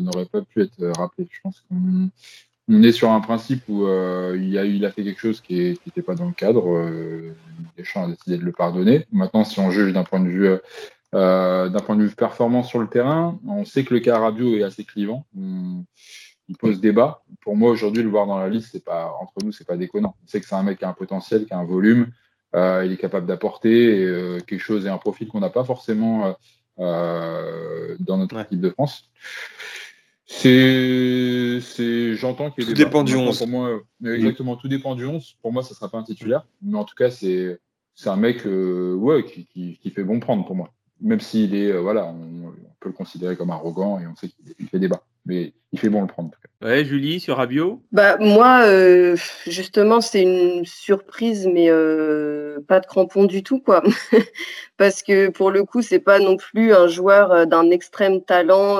[0.00, 1.26] n'aurait pas pu être rappelé.
[1.30, 5.40] Je pense qu'on est sur un principe où il, a, il a fait quelque chose
[5.40, 6.86] qui n'était pas dans le cadre.
[7.78, 9.06] Deschamps a décidé de le pardonner.
[9.10, 10.50] Maintenant, si on juge d'un point de vue
[11.12, 14.56] euh, d'un point de vue performance sur le terrain, on sait que le cas Rabiot
[14.56, 15.26] est assez clivant.
[15.34, 17.22] il pose débat.
[17.40, 20.14] Pour moi, aujourd'hui, le voir dans la liste, c'est pas entre nous, c'est pas déconnant.
[20.22, 22.12] On sait que c'est un mec qui a un potentiel, qui a un volume.
[22.54, 26.36] Euh, il est capable d'apporter euh, quelque chose et un profil qu'on n'a pas forcément
[26.78, 29.10] dans notre équipe de France.
[30.26, 31.60] C'est,
[32.14, 33.36] j'entends qu'il tout dépend du 11.
[33.36, 35.38] Pour moi, exactement, tout dépend du 11.
[35.42, 37.58] Pour moi, ça sera pas un titulaire, mais en tout cas, c'est,
[37.96, 39.46] c'est un mec, ouais, qui,
[39.76, 40.70] qui, fait bon prendre pour moi
[41.00, 44.66] même s'il est, euh, voilà, on, peut le considérer comme arrogant et on sait qu'il
[44.66, 45.02] fait débat.
[45.26, 46.30] Mais il fait bon le prendre.
[46.62, 52.86] Ouais, Julie, sur Rabio bah, Moi, euh, justement, c'est une surprise, mais euh, pas de
[52.86, 53.82] crampon du tout, quoi.
[54.78, 58.78] Parce que pour le coup, c'est pas non plus un joueur d'un extrême talent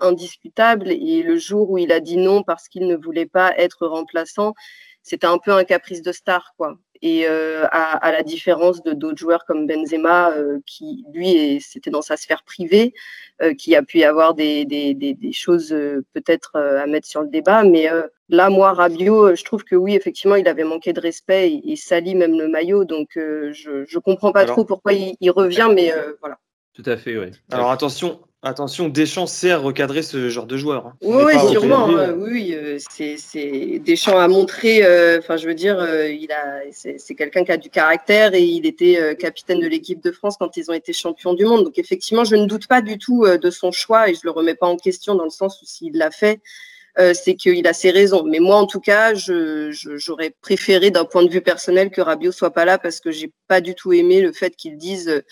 [0.00, 0.90] indiscutable.
[0.90, 4.54] Et le jour où il a dit non parce qu'il ne voulait pas être remplaçant,
[5.02, 6.78] c'était un peu un caprice de star, quoi.
[7.02, 12.02] Et euh, à, la différence de d'autres joueurs comme Benzema, euh, qui lui, c'était dans
[12.02, 12.94] sa sphère privée,
[13.40, 15.68] euh, qui a pu y avoir des, des, des, choses
[16.12, 17.62] peut-être à mettre sur le débat.
[17.62, 17.88] Mais
[18.28, 22.14] là, moi, Rabiot, je trouve que oui, effectivement, il avait manqué de respect et, salit
[22.14, 22.84] même le maillot.
[22.84, 26.38] Donc, je ne comprends pas trop pourquoi il, il revient, mais voilà.
[26.74, 27.32] Tout à fait, oui.
[27.50, 30.86] Alors attention, Attention, Deschamps sait recadrer ce genre de joueur.
[30.86, 30.94] Hein.
[31.02, 31.88] Oui, sûrement.
[31.90, 32.14] Hein.
[32.16, 34.82] oui, euh, c'est Deschamps a montré.
[34.82, 36.62] Euh, enfin, je veux dire, euh, il a.
[36.70, 40.56] C'est quelqu'un qui a du caractère et il était capitaine de l'équipe de France quand
[40.56, 41.64] ils ont été champions du monde.
[41.64, 44.54] Donc effectivement, je ne doute pas du tout de son choix et je le remets
[44.54, 46.40] pas en question dans le sens où s'il l'a fait,
[47.14, 48.24] c'est qu'il a ses raisons.
[48.24, 52.52] Mais moi, en tout cas, j'aurais préféré d'un point de vue personnel que Rabiot soit
[52.52, 55.22] pas là parce que j'ai pas du tout aimé le fait qu'ils disent euh,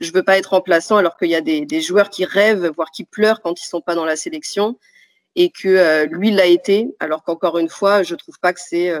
[0.00, 3.04] je veux pas être remplaçant alors qu'il y a des, joueurs qui rêvent, voire qui
[3.04, 4.78] pleurent quand ils sont pas dans la sélection
[5.34, 6.94] et que euh, lui l'a été.
[7.00, 8.92] Alors qu'encore une fois, je trouve pas que c'est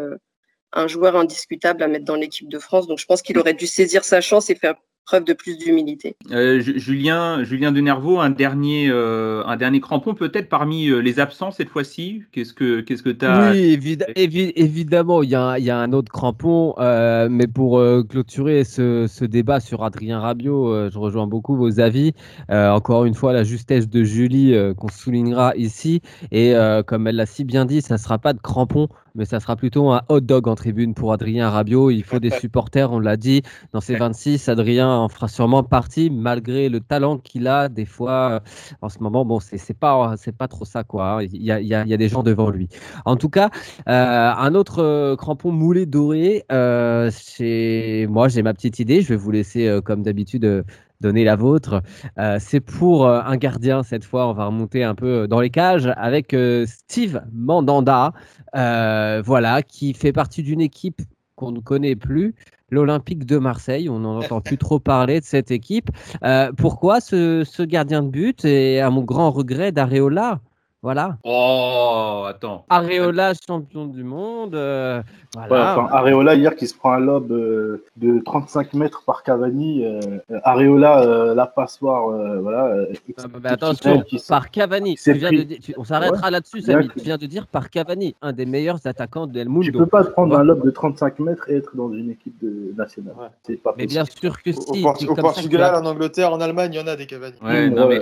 [0.72, 2.86] un joueur indiscutable à mettre dans l'équipe de France.
[2.86, 6.16] Donc je pense qu'il aurait dû saisir sa chance et faire preuve de plus d'humilité.
[6.32, 11.52] Euh, Julien, Julien Denervaux, un dernier, euh, un dernier crampon peut-être parmi euh, les absents
[11.52, 12.24] cette fois-ci?
[12.32, 13.78] Qu'est-ce que qu'est-ce que tu as Oui,
[14.56, 16.74] évidemment, il y, a, il y, a, un autre crampon,
[17.30, 22.12] mais pour clôturer ce, ce, débat sur Adrien Rabiot, je rejoins beaucoup vos avis.
[22.50, 26.54] encore une fois, la justesse de Julie qu'on soulignera ici, et
[26.86, 29.56] comme elle l'a si bien dit, ça ne sera pas de crampon mais ça sera
[29.56, 31.90] plutôt un hot dog en tribune pour Adrien Rabiot.
[31.90, 33.42] Il faut des supporters, on l'a dit.
[33.72, 37.68] Dans ces 26, Adrien en fera sûrement partie, malgré le talent qu'il a.
[37.68, 38.40] Des fois, euh,
[38.82, 41.18] en ce moment, bon, c'est pas, c'est pas trop ça, quoi.
[41.18, 41.22] Hein.
[41.22, 42.68] Il y, a, il, y a, des gens devant lui.
[43.04, 43.50] En tout cas,
[43.88, 46.44] euh, un autre euh, crampon moulé doré.
[47.10, 49.02] chez moi, j'ai ma petite idée.
[49.02, 50.64] Je vais vous laisser, comme d'habitude,
[51.00, 51.82] donner la vôtre.
[52.38, 54.28] c'est pour un gardien cette fois.
[54.28, 56.34] On va remonter un peu dans les cages avec
[56.66, 58.12] Steve Mandanda,
[58.54, 61.02] voilà, qui fait partie d'une équipe
[61.36, 62.34] qu'on ne connaît plus,
[62.70, 63.88] l'Olympique de Marseille.
[63.88, 65.90] On n'en entend plus trop parler de cette équipe.
[66.56, 70.40] pourquoi ce, ce, gardien de but et à mon grand regret d'Areola?
[70.86, 71.18] Voilà.
[71.24, 72.64] Oh, attends.
[72.68, 74.54] Areola, champion du monde.
[74.54, 75.02] Euh,
[75.34, 75.88] voilà.
[75.90, 79.84] Areola, hier, qui se prend un lob euh, de 35 mètres par Cavani.
[79.84, 82.10] Euh, Areola, la passoire.
[82.40, 82.86] voilà.
[83.42, 84.96] mais attention, par Cavani.
[85.76, 86.88] on s'arrêtera là-dessus, Samy.
[86.96, 89.64] Tu viens de dire par Cavani, un des meilleurs attaquants de El Mundo.
[89.64, 92.38] Tu peux pas te prendre un lob de 35 mètres et être dans une équipe
[92.40, 92.72] de...
[92.76, 93.32] nationale.
[93.42, 94.84] C'est pas mais bien sûr que si.
[94.84, 97.34] Au, Portugal, en Angleterre, en Allemagne, il y en a des Cavani.
[97.42, 98.00] Ouais, non, mais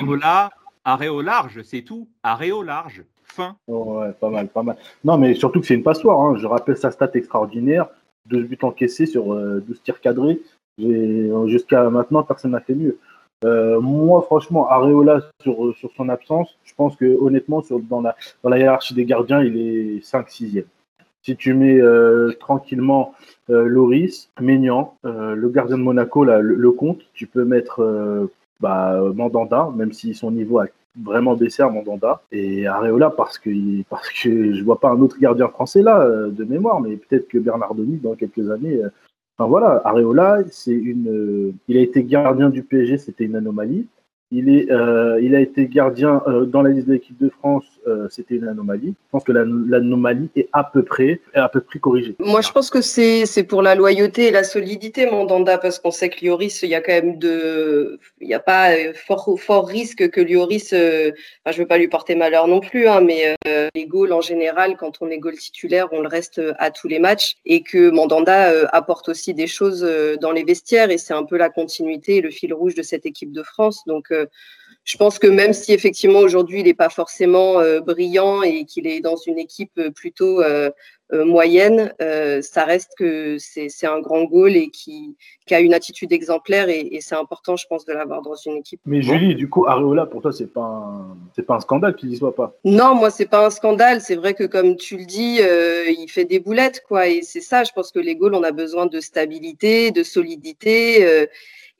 [0.00, 0.48] Areola
[0.84, 2.08] arrêt large, c'est tout.
[2.22, 3.04] Arrêt large.
[3.24, 3.56] Fin.
[3.66, 4.76] ouais, pas mal, pas mal.
[5.04, 6.20] Non, mais surtout que c'est une passoire.
[6.20, 6.36] Hein.
[6.36, 7.86] Je rappelle sa stat extraordinaire.
[8.26, 10.40] Deux buts encaissés sur 12 euh, tirs cadrés.
[10.78, 12.98] Jusqu'à maintenant, personne n'a fait mieux.
[13.44, 19.04] Euh, moi, franchement, Areola sur, son absence, je pense que honnêtement, dans, la, hiérarchie des
[19.04, 20.64] gardiens, il est 5-6e.
[21.22, 23.14] Si tu mets euh, tranquillement
[23.48, 28.28] Loris, Maignan, le gardien de Monaco, le compte, tu peux mettre
[28.62, 30.66] bah, Mandanda, même si son niveau a
[31.00, 32.22] vraiment baissé à Mandanda.
[32.30, 33.50] Et Areola, parce que,
[33.88, 37.28] parce que je vois pas un autre gardien français là, euh, de mémoire, mais peut-être
[37.28, 38.76] que Bernardoni, dans quelques années.
[38.76, 38.88] Euh,
[39.36, 43.86] enfin voilà, Areola, c'est une, euh, il a été gardien du PSG, c'était une anomalie.
[44.34, 47.66] Il, est, euh, il a été gardien euh, dans la liste de l'équipe de France,
[47.86, 48.94] euh, c'était une anomalie.
[48.96, 52.16] Je pense que l'anomalie est à peu près, à peu près corrigée.
[52.18, 56.08] Moi, je pense que c'est pour la loyauté et la solidité, Mandanda, parce qu'on sait
[56.08, 60.08] que Lioris, il y a quand même de, il n'y a pas fort, fort risque
[60.08, 63.36] que Lioris, enfin, je veux pas lui porter malheur non plus, hein, mais
[63.74, 66.98] les goals en général, quand on est goal titulaire, on le reste à tous les
[66.98, 69.86] matchs et que Mandanda apporte aussi des choses
[70.22, 73.04] dans les vestiaires et c'est un peu la continuité et le fil rouge de cette
[73.04, 73.82] équipe de France.
[73.86, 74.10] Donc,
[74.84, 78.86] je pense que même si effectivement aujourd'hui il n'est pas forcément euh, brillant et qu'il
[78.88, 80.70] est dans une équipe euh, plutôt euh,
[81.12, 81.92] moyenne,
[82.40, 85.14] ça reste que c'est un grand goal et qui,
[85.50, 88.80] a une attitude exemplaire et, c'est important, je pense, de l'avoir dans une équipe.
[88.86, 90.90] Mais Julie, du coup, Areola, pour toi, c'est pas
[91.36, 92.56] c'est pas un scandale qu'il n'y soit pas.
[92.64, 94.00] Non, moi, c'est pas un scandale.
[94.00, 97.06] C'est vrai que comme tu le dis, il fait des boulettes, quoi.
[97.06, 101.28] Et c'est ça, je pense que les goals, on a besoin de stabilité, de solidité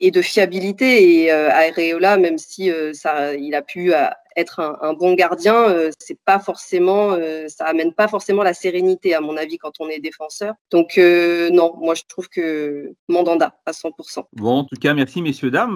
[0.03, 1.23] et de fiabilité.
[1.23, 4.03] Et euh, Areola, même si euh, ça, il a pu euh,
[4.35, 7.15] être un, bon gardien, c'est pas forcément,
[7.49, 10.55] ça amène pas forcément la sérénité à mon avis quand on est défenseur.
[10.71, 14.23] Donc non, moi je trouve que Mandanda à 100%.
[14.33, 15.75] Bon, en tout cas, merci messieurs dames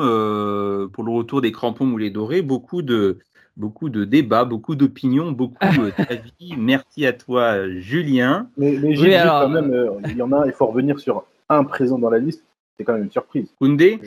[0.91, 2.41] pour le retour des crampons moulés dorés.
[2.41, 3.19] Beaucoup de
[3.57, 5.59] beaucoup de débats, beaucoup d'opinions, beaucoup
[6.09, 6.55] d'avis.
[6.57, 8.49] Merci à toi, Julien.
[8.57, 12.09] Mais, mais quand même, il y en a, il faut revenir sur un présent dans
[12.09, 12.43] la liste,
[12.77, 13.47] c'est quand même une surprise.
[13.59, 13.99] Koundé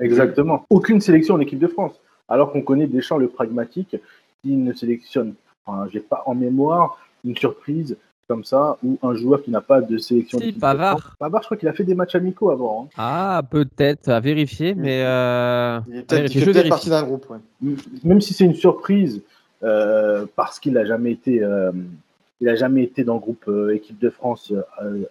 [0.00, 0.66] Exactement.
[0.70, 2.00] Aucune sélection en équipe de France.
[2.28, 3.96] Alors qu'on connaît Deschamps le pragmatique,
[4.42, 5.34] qui ne sélectionne,
[5.64, 7.96] enfin, j'ai pas en mémoire une surprise
[8.28, 10.38] comme ça, ou un joueur qui n'a pas de sélection.
[10.38, 11.14] Si, Pavard.
[11.18, 12.84] Pavard, je crois qu'il a fait des matchs amicaux avant.
[12.84, 12.88] Hein.
[12.96, 15.02] Ah, peut-être, à vérifier, mais.
[15.04, 15.78] Euh...
[15.88, 17.26] Il, peut-être partie d'un groupe.
[18.02, 19.22] Même si c'est une surprise,
[19.62, 21.42] euh, parce qu'il n'a jamais été.
[21.42, 21.70] Euh,
[22.40, 24.52] il a jamais été dans le groupe euh, équipe de France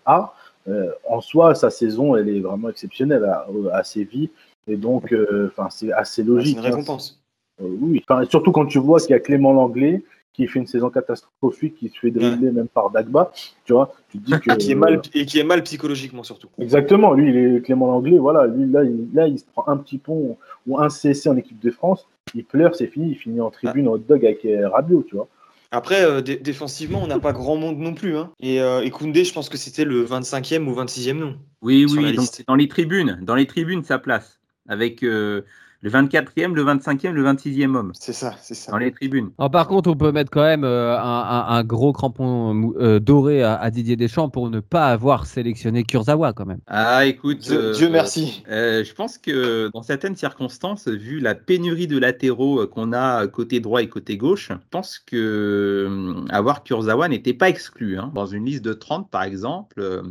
[0.06, 0.34] A.
[0.67, 4.30] Euh, en soi, sa saison, elle est vraiment exceptionnelle à, à Séville.
[4.67, 6.56] Et donc, euh, c'est assez logique.
[6.56, 6.69] C'est une hein.
[6.69, 7.21] récompense.
[7.62, 10.89] Euh, oui, surtout quand tu vois qu'il y a Clément Langlais qui fait une saison
[10.89, 13.32] catastrophique, qui se fait dribbler même par Dagba,
[13.63, 14.54] tu vois, tu dis que...
[14.58, 16.49] qui est mal, et qui est mal psychologiquement surtout.
[16.60, 19.78] Exactement, lui, il est Clément Langlais, voilà, lui, là il, là, il se prend un
[19.78, 23.39] petit pont ou un CC en équipe de France, il pleure, c'est fini, il finit
[23.39, 25.30] en tribune en hot dog avec Rabiot, tu vois.
[25.71, 28.17] Après, euh, dé- défensivement, on n'a pas grand monde non plus.
[28.17, 28.32] Hein.
[28.39, 31.38] Et, euh, et Koundé, je pense que c'était le 25e ou 26e nom.
[31.62, 34.39] Oui, oui, donc dans les tribunes, dans les tribunes, sa place.
[34.67, 35.43] Avec euh,
[35.86, 37.91] le 24e, le 25e, le 26e homme.
[37.93, 38.71] C'est ça, c'est ça.
[38.71, 39.30] Dans les tribunes.
[39.38, 42.74] Alors, par contre, on peut mettre quand même euh, un, un- un gros crampon mou-
[42.80, 46.58] euh, doré à, à Didier Deschamps pour ne pas avoir sélectionné Kurzawa quand même.
[46.65, 47.38] Ah, écoute.
[47.41, 48.43] Dieu, euh, Dieu merci.
[48.49, 53.28] euh, je pense que dans certaines circonstances, vu la pénurie de latéraux euh, qu'on a
[53.28, 57.99] côté droit et côté gauche, je pense que euh, avoir Kurzawa n'était pas exclu.
[57.99, 58.12] hein.
[58.16, 60.01] Dans une liste de 30, par exemple, euh,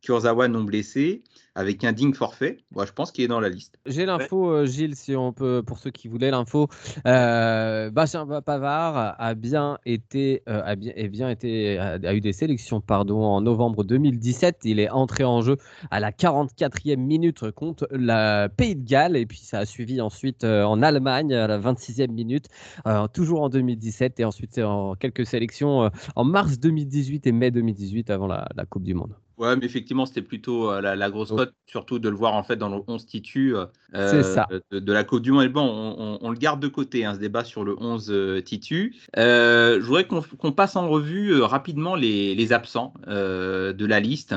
[0.00, 1.22] Kurzawa non blessé,
[1.58, 3.80] avec un digne forfait, moi, je pense qu'il est dans la liste.
[3.84, 6.68] J'ai l'info, euh, Gilles, si on peut, pour ceux qui voulaient l'info.
[7.04, 12.20] Euh, Bastien Pavard a bien été, euh, a bien, est bien été, a, a eu
[12.20, 14.60] des sélections, pardon, en novembre 2017.
[14.66, 15.56] Il est entré en jeu
[15.90, 20.44] à la 44e minute contre la Pays de Galles, et puis ça a suivi ensuite
[20.44, 22.46] euh, en Allemagne à la 26e minute,
[22.86, 27.50] euh, toujours en 2017, et ensuite en quelques sélections euh, en mars 2018 et mai
[27.50, 29.16] 2018 avant la, la Coupe du Monde.
[29.38, 32.42] Ouais, mais effectivement, c'était plutôt euh, la, la grosse cote, surtout de le voir en
[32.42, 33.54] fait dans le 11 titu
[33.94, 34.48] euh, ça.
[34.72, 35.44] De, de la Coupe du Monde.
[35.44, 38.10] Et bon, on, on- on le garde de côté, hein, ce débat sur le 11
[38.10, 38.96] euh, titu.
[39.16, 44.00] Euh, je voudrais qu'on passe en revue euh, rapidement les, les absents euh, de la
[44.00, 44.34] liste.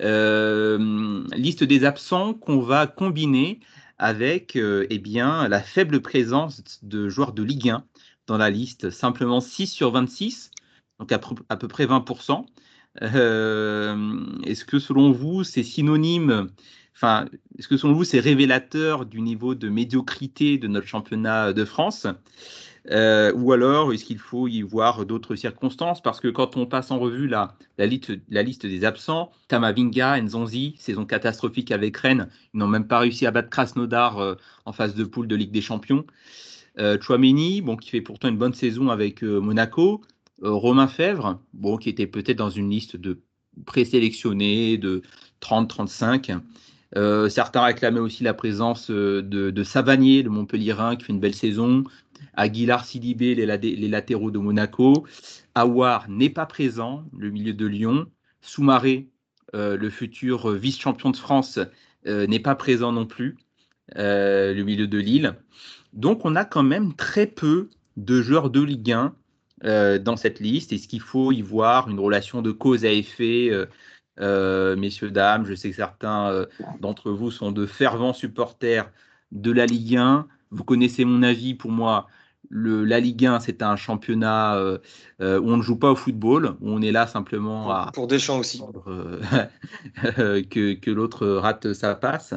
[0.00, 3.60] Euh, liste des absents qu'on va combiner
[3.98, 7.84] avec euh, eh bien, la faible présence de joueurs de Ligue 1
[8.26, 10.50] dans la liste, simplement 6 sur 26,
[10.98, 11.18] donc à
[11.56, 12.46] peu près 20%.
[13.02, 16.48] Euh, est-ce que selon vous, c'est synonyme,
[16.94, 17.26] enfin,
[17.58, 22.06] est-ce que selon vous, c'est révélateur du niveau de médiocrité de notre championnat de France?
[22.90, 26.00] Euh, Ou alors, est-ce qu'il faut y voir d'autres circonstances?
[26.00, 31.72] Parce que quand on passe en revue la, liste, des absents, Kamavinga, Nzonzi, saison catastrophique
[31.72, 34.34] avec Rennes, ils n'ont même pas réussi à battre Krasnodar euh,
[34.64, 36.04] en phase de poule de Ligue des Champions.
[36.78, 40.02] Euh, Chouameni, bon, qui fait pourtant une bonne saison avec Monaco.
[40.42, 43.22] Euh, Romain Fèvre, bon, qui était peut-être dans une liste de
[43.64, 45.02] présélectionnés de
[45.40, 46.40] 30-35.
[46.96, 51.20] Euh, certains réclamaient aussi la présence euh, de, de Savanier, le Montpellierin, qui fait une
[51.20, 51.84] belle saison.
[52.34, 55.06] Aguilar Sidibé, les, les latéraux de Monaco.
[55.54, 58.06] Awar n'est pas présent, le milieu de Lyon.
[58.42, 59.08] Soumaré,
[59.54, 61.58] le futur vice-champion de France,
[62.04, 63.36] n'est pas présent non plus,
[63.96, 65.34] le milieu de Lille.
[65.94, 69.16] Donc on a quand même très peu de joueurs de Ligue 1
[69.66, 70.72] euh, dans cette liste?
[70.72, 73.66] Est-ce qu'il faut y voir une relation de cause à effet euh,
[74.18, 76.46] euh, messieurs, dames, je sais que certains
[76.80, 78.90] d'entre vous sont de fervents supporters
[79.32, 80.26] de la Ligue 1.
[80.50, 81.54] Vous connaissez mon avis.
[81.54, 82.06] Pour moi,
[82.48, 84.78] le, la Ligue 1, c'est un championnat euh,
[85.20, 88.06] euh, où on ne joue pas au football, où on est là simplement à Pour
[88.06, 88.62] Deschamps aussi.
[88.86, 89.20] euh,
[90.50, 92.34] que, que l'autre rate sa passe.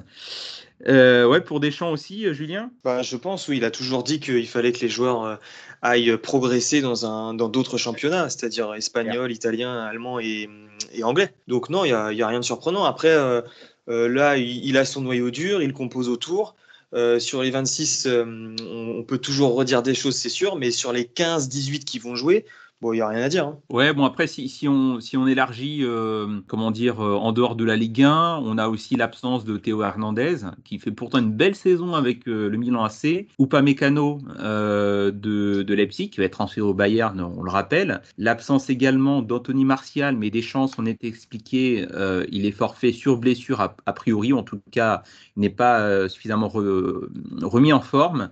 [0.87, 2.71] Euh, ouais, pour Deschamps aussi, euh, Julien?
[2.83, 5.35] Bah, je pense, oui, il a toujours dit qu'il fallait que les joueurs euh,
[5.81, 10.49] aillent progresser dans un dans d'autres championnats, c'est-à-dire espagnol, italien, allemand et,
[10.93, 11.33] et anglais.
[11.47, 12.85] Donc non, il n'y a, y a rien de surprenant.
[12.85, 13.41] Après, euh,
[13.87, 16.55] là, il, il a son noyau dur, il compose autour.
[16.93, 20.71] Euh, sur les 26, euh, on, on peut toujours redire des choses, c'est sûr, mais
[20.71, 22.45] sur les 15-18 qui vont jouer,
[22.81, 23.47] bon, il n'y a rien à dire.
[23.47, 23.59] hein.
[23.69, 27.55] Ouais, bon après, si, si on, si on élargit, euh, comment dire, euh, en dehors
[27.55, 31.31] de la Ligue 1, on a aussi l'absence de Théo Hernandez, qui fait pourtant une
[31.31, 34.19] belle saison avec euh, le Milan AC, Upamecano
[35.11, 35.11] de,
[35.61, 38.01] de Leipzig, qui va être transféré au Bayern, on le rappelle.
[38.17, 41.85] L'absence également d'Anthony Martial, mais des chances, on est expliqué,
[42.31, 45.03] il est forfait sur blessure a, a priori, en tout cas,
[45.37, 47.07] il n'est pas suffisamment re-
[47.43, 48.29] remis en forme.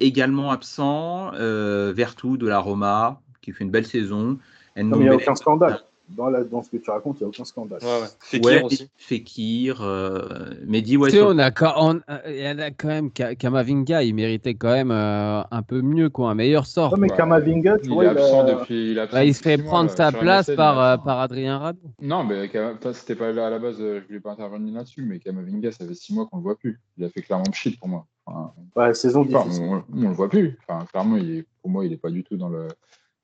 [0.00, 4.38] Également absent, Vertu de la Roma, qui fait une belle saison.
[4.76, 5.80] Non, mais il n'y a aucun scandale.
[6.16, 7.78] Dans, la- dans ce que tu racontes, il n'y a aucun scandale.
[7.82, 8.06] Ouais, ouais.
[8.18, 8.90] Fekir Ouais, aussi.
[8.96, 12.58] Fekir, euh, Mehdi, ouais, Tu sais, sur- on a, quand- on- euh, il y en
[12.58, 16.34] a quand même Ka- Kamavinga, il méritait quand même euh, un peu mieux, quoi, un
[16.34, 16.98] meilleur sort.
[16.98, 17.08] Mais.
[17.10, 18.90] Kamavinga, tu Il vois, est il absent a- depuis.
[18.90, 21.04] Il, est absent Bah, il se depuis fait mois, prendre sa place par, il euh,
[21.04, 21.78] par Adrien Radou.
[22.02, 22.50] Non, mais
[22.92, 25.94] c'était pas là à la base, je voulais pas intervenir là-dessus, mais Kamavinga, ça fait
[25.94, 26.80] six mois qu'on le voit plus.
[26.98, 28.04] Il a fait clairement pchit pour moi.
[28.26, 29.64] Enfin, Ouais, saison Enfin, difficile.
[29.64, 30.58] on, on le voit plus.
[30.66, 32.66] Enfin, clairement, il est- pour moi, il n'est pas du tout dans le,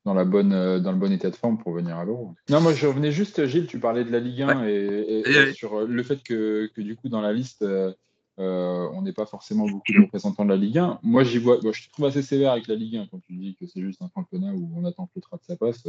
[0.07, 2.33] dans, la bonne, euh, dans le bon état de forme pour venir à l'Euro.
[2.49, 5.87] Non, moi, je revenais juste, Gilles, tu parlais de la Ligue 1 et, sur euh,
[5.87, 7.93] le fait que, que, du coup, dans la liste, euh,
[8.39, 11.01] on n'est pas forcément beaucoup de représentants de la Ligue 1.
[11.03, 13.35] Moi, j'y vois, moi, je te trouve assez sévère avec la Ligue 1 quand tu
[13.35, 15.83] dis que c'est juste un championnat où on attend que le trait de sa passe.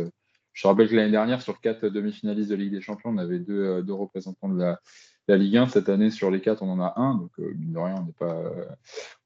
[0.54, 3.38] Je te rappelle que l'année dernière, sur quatre demi-finalistes de Ligue des Champions, on avait
[3.38, 4.80] deux, deux représentants de la,
[5.28, 5.68] la Ligue 1.
[5.68, 7.16] Cette année, sur les quatre, on en a un.
[7.16, 8.66] Donc, euh, mine de rien, on n'est pas, euh,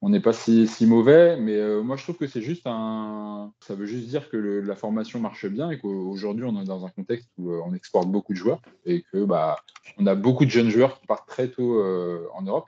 [0.00, 1.36] on n'est pas si, si mauvais.
[1.38, 3.52] Mais euh, moi, je trouve que c'est juste un.
[3.60, 6.90] Ça veut juste dire que la formation marche bien et qu'aujourd'hui, on est dans un
[6.90, 9.56] contexte où on exporte beaucoup de joueurs et que bah,
[9.98, 11.82] on a beaucoup de jeunes joueurs qui partent très tôt
[12.34, 12.66] en Europe.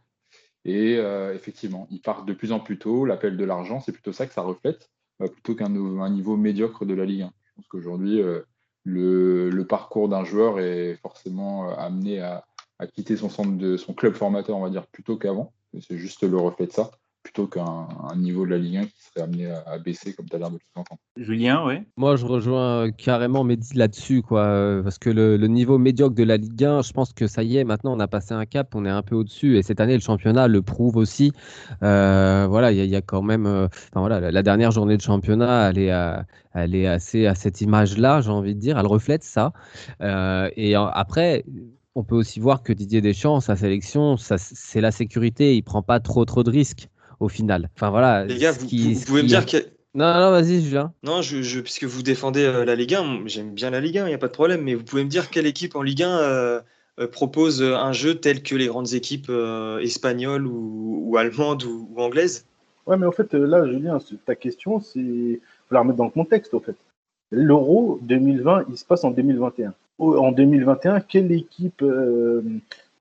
[0.65, 0.95] Et
[1.35, 3.05] effectivement, ils partent de plus en plus tôt.
[3.05, 6.95] L'appel de l'argent, c'est plutôt ça que ça reflète, plutôt qu'un un niveau médiocre de
[6.95, 7.33] la Ligue 1.
[7.45, 8.23] Je pense qu'aujourd'hui,
[8.85, 12.45] le, le, parcours d'un joueur est forcément amené à,
[12.79, 15.53] à, quitter son centre de son club formateur, on va dire, plutôt qu'avant.
[15.81, 16.91] C'est juste le reflet de ça
[17.25, 20.39] plutôt qu'un niveau de la Ligue 1 qui serait amené à, baisser comme tu as
[20.39, 21.01] l'air de tout entendre.
[21.17, 21.77] Julien, oui.
[21.97, 26.37] Moi, je rejoins carrément Mehdi là-dessus, quoi, euh, parce que le, niveau médiocre de la
[26.37, 28.85] Ligue 1, je pense que ça y est, maintenant on a passé un cap, on
[28.85, 31.33] est un peu au-dessus, et cette année le championnat le prouve aussi.
[31.83, 35.79] Euh, voilà, il y, a quand même, euh, voilà, la, dernière journée de championnat, elle
[35.79, 35.93] est,
[36.53, 39.53] elle est assez à cette image-là, j'ai envie de dire, elle reflète ça.
[40.01, 41.45] et après
[41.95, 45.57] on peut aussi voir que Didier Deschamps, sa sélection, c'est la sécurité.
[45.57, 46.89] Il prend pas trop trop de risques
[47.21, 47.71] au final.
[47.77, 48.25] Enfin voilà.
[48.25, 48.67] Les gars, vous,
[49.07, 49.59] pouvez me dire que.
[49.95, 50.93] Non, non, vas-y, Julien.
[51.05, 54.09] Non, je, puisque vous défendez euh, la Ligue 1, j'aime bien la Ligue 1, il
[54.09, 56.19] n'y a pas de problème, mais vous pouvez me dire quelle équipe en Ligue 1
[56.19, 56.61] euh,
[56.99, 59.31] euh, propose un jeu tel que les grandes équipes
[59.81, 62.45] espagnoles ou, allemandes ou, anglaises?
[62.87, 64.99] Ouais, mais en fait, là, Julien, ta question, c'est.
[64.99, 66.77] Il faut la remettre dans le contexte, en fait.
[67.31, 69.73] L'Euro 2020, il se passe en 2021.
[69.99, 71.83] En 2021, quelle équipe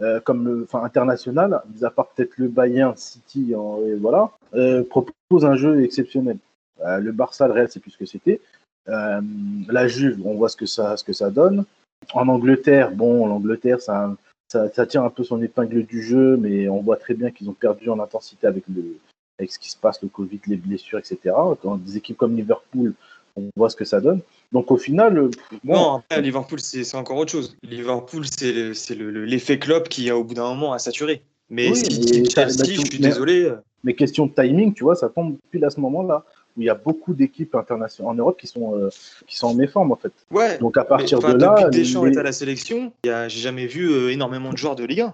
[0.04, 3.54] euh, le, enfin, international, mis à part peut-être le Bayern, City,
[4.00, 6.38] voilà, euh, propose un jeu exceptionnel.
[6.82, 8.42] Euh, le Barça, le Real, c'est plus ce que c'était.
[8.88, 11.66] la Juve, on voit ce que ça, ce que ça donne.
[12.14, 14.14] En Angleterre, bon, l'Angleterre, ça,
[14.52, 17.54] ça, ça, un peu son épingle du jeu, mais on voit très bien qu'ils ont
[17.54, 18.98] perdu en intensité avec, le,
[19.40, 21.34] avec ce qui se passe, le Covid, les blessures, etc.
[21.64, 22.94] Dans des équipes comme Liverpool,
[23.36, 24.20] on voit ce que ça donne.
[24.54, 25.18] Donc au final.
[25.18, 25.32] Euh,
[25.64, 27.58] non, après, Liverpool, c'est encore autre chose.
[27.64, 31.24] Liverpool, c'est l'effet club qui, a au bout d'un moment, a saturé.
[31.50, 33.46] Mais si Chelsea, je suis désolé.
[33.46, 36.24] Euh, mais question de timing, tu vois, ça tombe pile à ce moment-là
[36.56, 38.90] où il y a beaucoup d'équipes internationales en Europe qui sont, euh,
[39.28, 40.14] qui sont en méforme en fait.
[40.32, 40.58] Ouais.
[40.60, 41.56] Donc à partir de là.
[41.66, 45.14] Depuis Deschamps est à la sélection, j'ai jamais vu énormément de joueurs de Ligue 1.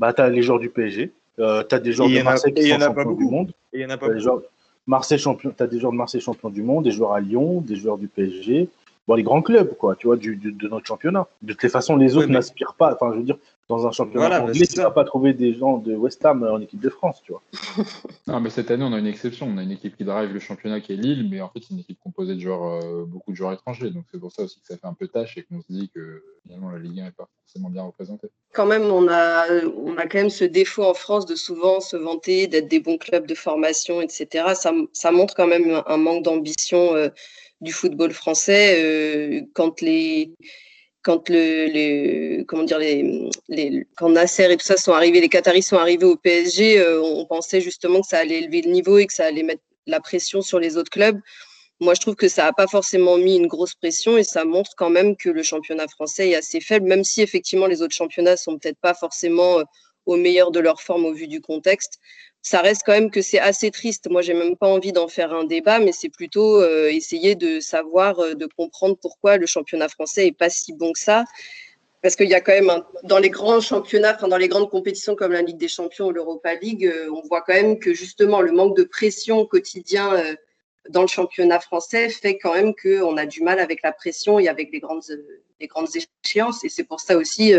[0.00, 2.78] Bah, tu as les joueurs du PSG, tu as des joueurs de Marseille qui sont
[2.78, 3.52] champions du monde.
[3.72, 4.42] Et il y en a pas beaucoup.
[4.88, 7.60] Marseille champion, tu as des joueurs de Marseille champion du monde, des joueurs à Lyon,
[7.60, 8.68] des joueurs du PSG,
[9.08, 11.26] bon, les grands clubs, quoi, tu vois, du, de notre championnat.
[11.42, 12.94] De toutes les façons, les autres n'aspirent pas.
[12.94, 13.38] Enfin, je veux dire,
[13.68, 16.80] dans un championnat anglais, tu vas pas trouver des gens de West Ham en équipe
[16.80, 17.42] de France, tu vois.
[18.26, 19.46] non, mais cette année, on a une exception.
[19.46, 21.74] On a une équipe qui drive le championnat qui est Lille, mais en fait, c'est
[21.74, 23.90] une équipe composée de joueurs, euh, beaucoup de joueurs étrangers.
[23.90, 25.90] Donc, c'est pour ça aussi que ça fait un peu tâche et qu'on se dit
[25.94, 28.28] que finalement, la Ligue 1 n'est pas forcément bien représentée.
[28.52, 31.96] Quand même, on a, on a quand même ce défaut en France de souvent se
[31.96, 34.52] vanter d'être des bons clubs de formation, etc.
[34.54, 37.08] Ça, ça montre quand même un manque d'ambition euh,
[37.60, 40.32] du football français euh, quand les
[41.02, 45.62] quand le, comment dire, les, les, quand Nasser et tout ça sont arrivés, les Qataris
[45.62, 49.06] sont arrivés au PSG, euh, on pensait justement que ça allait élever le niveau et
[49.06, 51.18] que ça allait mettre la pression sur les autres clubs.
[51.80, 54.72] Moi, je trouve que ça n'a pas forcément mis une grosse pression et ça montre
[54.76, 58.36] quand même que le championnat français est assez faible, même si effectivement les autres championnats
[58.36, 59.64] sont peut-être pas forcément euh,
[60.04, 62.00] au meilleur de leur forme au vu du contexte
[62.42, 64.08] ça reste quand même que c'est assez triste.
[64.10, 67.60] Moi, j'ai même pas envie d'en faire un débat, mais c'est plutôt euh, essayer de
[67.60, 71.24] savoir, euh, de comprendre pourquoi le championnat français est pas si bon que ça.
[72.00, 72.70] Parce qu'il y a quand même,
[73.02, 76.12] dans les grands championnats, enfin, dans les grandes compétitions comme la Ligue des Champions ou
[76.12, 80.36] l'Europa League, euh, on voit quand même que justement le manque de pression quotidien
[80.90, 84.48] dans le championnat français fait quand même qu'on a du mal avec la pression et
[84.48, 85.02] avec les grandes,
[85.60, 85.88] les grandes
[86.24, 86.64] échéances.
[86.64, 87.52] Et c'est pour ça aussi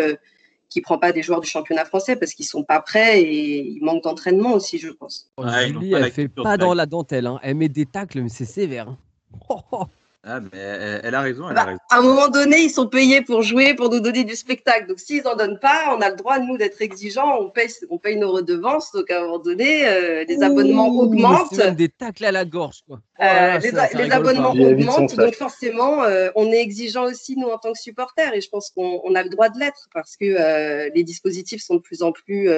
[0.70, 3.84] qui prend pas des joueurs du championnat français parce qu'ils sont pas prêts et ils
[3.84, 5.32] manquent d'entraînement aussi, je pense.
[5.68, 7.40] Julie, elle fait pas dans la dentelle, hein.
[7.42, 8.90] elle met des tacles, mais c'est sévère.
[8.90, 9.88] Hein.
[10.24, 10.60] Ah, mais
[11.04, 11.80] elle, a raison, elle a bah, raison.
[11.90, 14.86] À un moment donné, ils sont payés pour jouer, pour nous donner du spectacle.
[14.88, 17.40] Donc, s'ils n'en donnent pas, on a le droit, nous, d'être exigeants.
[17.40, 18.92] On paye, on paye nos redevances.
[18.92, 21.56] Donc, à un moment donné, euh, les abonnements augmentent.
[21.78, 23.00] Des tacles à la gorge, quoi.
[23.22, 25.16] Euh, les, abonnements augmentent.
[25.16, 28.34] Donc, forcément, euh, on est exigeants aussi, nous, en tant que supporters.
[28.34, 31.82] Et je pense qu'on a le droit de l'être parce que les dispositifs sont de
[31.82, 32.50] plus en plus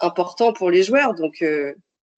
[0.00, 1.14] importants pour les joueurs.
[1.14, 1.42] Donc,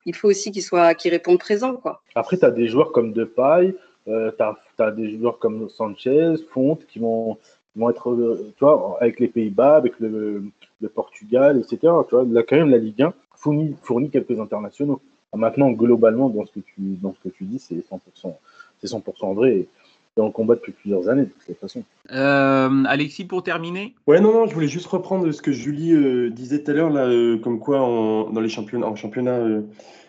[0.05, 0.65] il faut aussi qu'ils
[0.99, 2.03] qu'ils répondent présents, quoi.
[2.17, 3.75] Après, tu as des joueurs comme Depay.
[4.09, 7.39] Euh, tu as, des joueurs comme Sanchez, Fonte, qui vont,
[7.75, 10.45] vont être, euh, tu vois, avec les Pays-Bas, avec le,
[10.81, 11.79] le, Portugal, etc.
[11.81, 15.01] Tu vois, là, quand même, la Ligue 1 fournit, fournit quelques internationaux.
[15.35, 18.35] Maintenant, globalement, dans ce que tu, dans ce que tu dis, c'est 100%,
[18.79, 19.53] c'est 100% vrai.
[19.53, 19.69] Et,
[20.17, 21.83] on combat depuis plusieurs années, de toute façon.
[22.13, 23.97] Euh, Alexis, pour terminer?
[24.07, 26.91] Ouais, non, non, je voulais juste reprendre ce que Julie euh, disait tout à l'heure,
[26.91, 29.41] là, comme quoi, dans les championnats, en championnat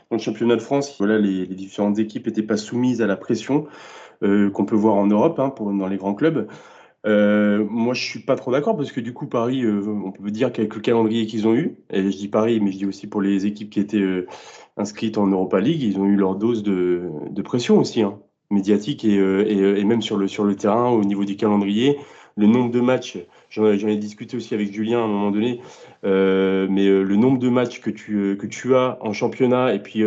[0.10, 3.68] dans le championnat de France, voilà, les, différentes équipes n'étaient pas soumises à la pression
[4.24, 6.48] euh, qu'on peut voir en Europe, hein, dans les grands clubs.
[7.06, 10.32] Euh, moi, je suis pas trop d'accord parce que du coup, Paris, euh, on peut
[10.32, 13.08] dire qu'avec le calendrier qu'ils ont eu, et je dis Paris, mais je dis aussi
[13.08, 14.26] pour les équipes qui étaient
[14.78, 17.10] inscrites en Europa League, ils ont eu leur dose de,
[17.44, 21.98] pression aussi, hein, médiatique et, même sur le terrain, au niveau du calendrier,
[22.38, 23.18] le nombre de matchs
[23.56, 25.62] j'en ai discuté aussi avec Julien à un moment donné,
[26.04, 30.04] mais le nombre de matchs que tu, que tu as en championnat et puis,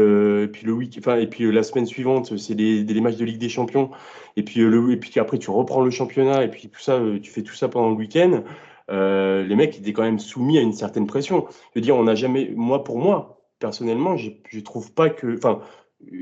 [0.52, 3.38] puis le week, enfin, et puis la semaine suivante, c'est les, les, matchs de Ligue
[3.38, 3.90] des Champions,
[4.36, 7.30] et puis, le, et puis après tu reprends le championnat, et puis tout ça, tu
[7.30, 8.42] fais tout ça pendant le week-end.
[8.88, 11.46] les mecs étaient quand même soumis à une certaine pression.
[11.74, 15.60] Je veux dire, on n'a jamais, moi pour moi, personnellement, je trouve pas que, enfin,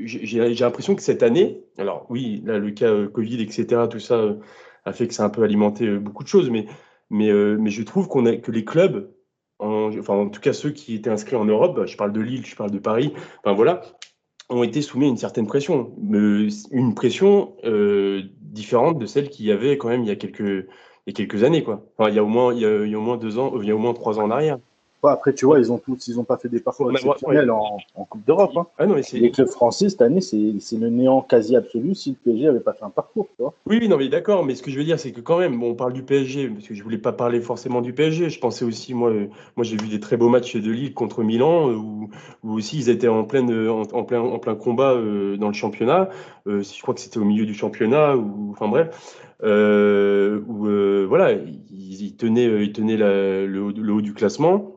[0.03, 4.15] j'ai l'impression que cette année, alors oui, là, le cas euh, Covid, etc., tout ça
[4.15, 4.35] euh,
[4.85, 6.65] a fait que ça a un peu alimenté euh, beaucoup de choses, mais,
[7.09, 9.11] mais, mais je trouve que les clubs,
[9.59, 12.45] en, en tout cas ceux qui étaient inscrits en Europe, bah, je parle de Lille,
[12.45, 13.81] je parle de Paris, enfin voilà,
[14.49, 15.93] ont été soumis à une certaine pression,
[16.71, 17.55] une pression
[18.39, 21.85] différente de celle qu'il y avait quand même il y a quelques, années, quoi.
[22.07, 23.75] Il y a au moins, il y a au moins deux ans, il y a
[23.75, 24.59] au moins trois ans en arrière
[25.11, 27.77] après, tu vois, ils ont tous, ils ont pas fait des parcours exceptionnels en,
[28.09, 28.51] Coupe d'Europe.
[28.55, 28.67] Hein.
[28.77, 32.59] Ah les clubs français cette année, c'est le néant quasi absolu si le PSG avait
[32.59, 33.27] pas fait un parcours.
[33.35, 34.45] Tu vois oui, non, mais d'accord.
[34.45, 36.49] Mais ce que je veux dire, c'est que quand même, bon, on parle du PSG
[36.49, 38.29] parce que je voulais pas parler forcément du PSG.
[38.29, 41.23] Je pensais aussi, moi, euh, moi, j'ai vu des très beaux matchs de Lille contre
[41.23, 42.09] Milan euh, où,
[42.43, 46.09] où aussi ils étaient en pleine, en, plein, en plein combat euh, dans le championnat.
[46.45, 49.21] je crois que c'était au milieu du championnat ou, enfin bref.
[49.43, 54.76] où voilà, ils, tenaient, le, haut, du classement.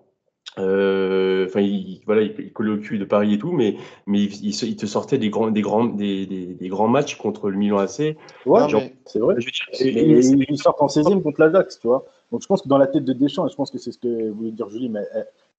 [0.58, 3.76] Euh, enfin, il, voilà, il, collait au cul de Paris et tout, mais,
[4.06, 7.56] mais il, il, te sortait des grands, des, grands, des, des, grands matchs contre le
[7.56, 8.16] Milan AC.
[8.46, 8.60] Ouais,
[9.06, 9.36] c'est vrai.
[9.80, 12.04] ils sortent en 16e contre l'Ajax, tu vois.
[12.32, 13.98] Donc je pense que dans la tête de Deschamps, et je pense que c'est ce
[13.98, 15.02] que voulait dire Julie, mais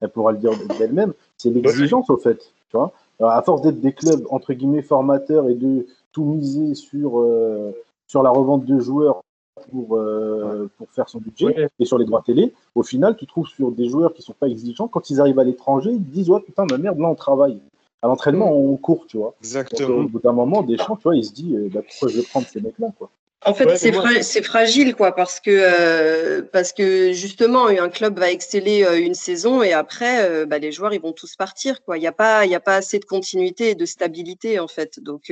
[0.01, 2.37] elle, pourra le dire d'elle-même, c'est l'exigence au fait.
[2.69, 6.75] Tu vois Alors, à force d'être des clubs entre guillemets formateurs et de tout miser
[6.75, 7.71] sur, euh,
[8.07, 9.21] sur la revente de joueurs
[9.70, 12.53] pour, euh, pour faire son budget et sur les droits télé.
[12.76, 15.43] Au final, tu trouves sur des joueurs qui sont pas exigeants, quand ils arrivent à
[15.43, 17.59] l'étranger, ils disent Ouais, putain, ma merde, là, on travaille.
[18.01, 19.36] À l'entraînement, on court, tu vois.
[19.39, 19.97] Exactement.
[19.97, 22.24] au bout d'un moment, Deschamps, tu vois, il se dit euh, bah, Pourquoi je vais
[22.24, 23.12] prendre ces mecs-là, quoi.
[23.43, 28.85] En fait, c'est fragile, quoi, parce que euh, parce que justement, un club va exceller
[28.99, 31.97] une saison et après, bah, les joueurs ils vont tous partir, quoi.
[31.97, 34.67] Il n'y a pas il y a pas assez de continuité et de stabilité en
[34.67, 34.99] fait.
[34.99, 35.31] Donc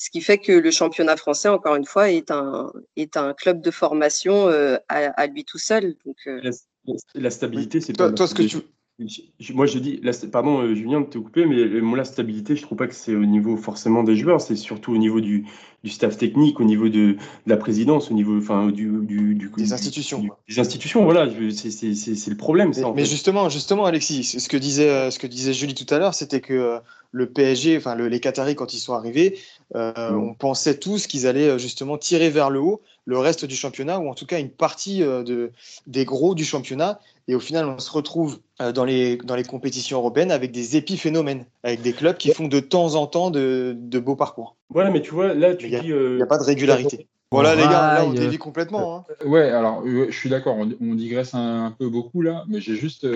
[0.00, 3.60] ce qui fait que le championnat français, encore une fois, est un, est un club
[3.60, 5.94] de formation euh, à, lui tout seul.
[6.06, 6.40] Donc, euh,
[7.14, 8.10] la, stabilité, c'est pas.
[8.10, 8.56] Toi, ce que tu,
[9.54, 12.62] moi, je dis, pardon, euh, Julien, de te couper, mais euh, moi, la stabilité, je
[12.62, 15.46] trouve pas que c'est au niveau forcément des joueurs, c'est surtout au niveau du,
[15.84, 19.50] du, staff technique, au niveau de, de, la présidence, au niveau, enfin, du, du, du
[19.56, 20.28] des institutions.
[20.48, 22.72] des institutions, voilà, c'est le problème.
[22.74, 25.98] Ça, mais, justement, justement, Alexis, ce que disait, euh, ce que disait Julie tout à
[25.98, 26.78] l'heure, c'était que
[27.12, 29.38] le PSG, enfin, les Qataris, quand ils sont arrivés,
[29.74, 34.08] on pensait tous qu'ils allaient justement tirer vers le haut le reste du championnat, ou
[34.08, 35.50] en tout cas une partie de,
[35.86, 37.00] des gros du championnat.
[37.30, 40.76] Et au final, on se retrouve euh, dans les, dans les compétitions européennes avec des
[40.76, 44.56] épiphénomènes, avec des clubs qui font de temps en temps de, de beaux parcours.
[44.68, 45.76] Voilà, mais tu vois, là, tu dis.
[45.84, 47.06] Il n'y a, pas de régularité.
[47.30, 48.96] Voilà, les gars, là, on dévie complètement.
[48.96, 49.04] Hein.
[49.22, 52.74] Euh, ouais, alors, euh, je suis d'accord, on, digresse un, peu beaucoup là, mais j'ai
[52.74, 53.06] juste.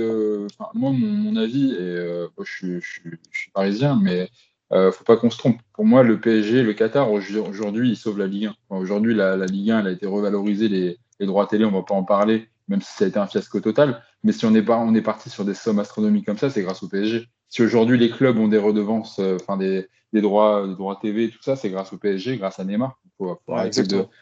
[0.75, 4.29] moi, mon, avis, et je, je, suis parisien, mais
[4.75, 5.61] ne faut pas qu'on se trompe.
[5.73, 8.77] Pour moi, le PSG, le Qatar, aujourd'hui, il sauve la Ligue 1.
[8.77, 11.77] aujourd'hui, la, la, Ligue 1, elle a été revalorisée, les, les droits télé, on ne
[11.77, 14.03] va pas en parler même si ça a été un fiasco total.
[14.23, 16.83] Mais si on est, on est parti sur des sommes astronomiques comme ça, c'est grâce
[16.83, 17.27] au PSG.
[17.49, 21.31] Si aujourd'hui les clubs ont des redevances, euh, enfin des, des, droits, des droits TV,
[21.31, 22.99] tout ça, c'est grâce au PSG, grâce à Neymar.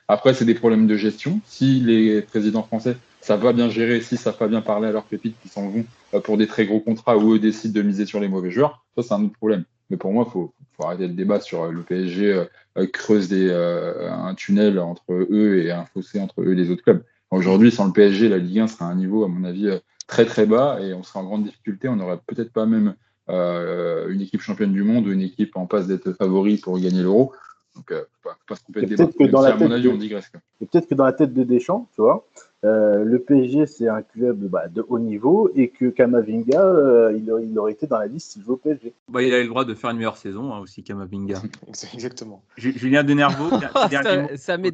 [0.08, 1.40] Après, c'est des problèmes de gestion.
[1.46, 5.04] Si les présidents français savent pas bien gérer, si savent pas bien parler à leurs
[5.04, 5.84] pépites qui s'en vont
[6.14, 8.84] euh, pour des très gros contrats où eux décident de miser sur les mauvais joueurs,
[8.96, 9.64] ça c'est un autre problème.
[9.92, 12.44] Mais pour moi, il faut, faut, arrêter le débat sur euh, le PSG
[12.92, 17.04] creuse des, un tunnel entre eux et un fossé entre eux et les autres clubs.
[17.32, 19.78] Aujourd'hui, sans le PSG, la Ligue 1 serait à un niveau, à mon avis, euh,
[20.06, 21.88] très très bas et on serait en grande difficulté.
[21.88, 22.94] On n'aurait peut-être pas même
[23.30, 27.02] euh, une équipe championne du monde ou une équipe en passe d'être favori pour gagner
[27.02, 27.32] l'euro.
[27.74, 29.06] Donc, euh, pas, pas se tromper de débat.
[29.06, 30.30] Que dans la à mon avis, on digresse.
[30.60, 32.26] Peut-être que dans la tête de Deschamps, tu vois,
[32.62, 37.72] le PSG, c'est un club bah, de haut niveau et que Kamavinga, il, il, aurait
[37.72, 38.92] été dans la liste s'il veut au PSG.
[39.08, 41.42] Bah, il a eu le droit de faire une meilleure saison hein, aussi, Kamavinga.
[41.94, 42.42] Exactement.
[42.56, 43.50] Julien Denervaux.
[43.90, 44.70] ça, ça m'est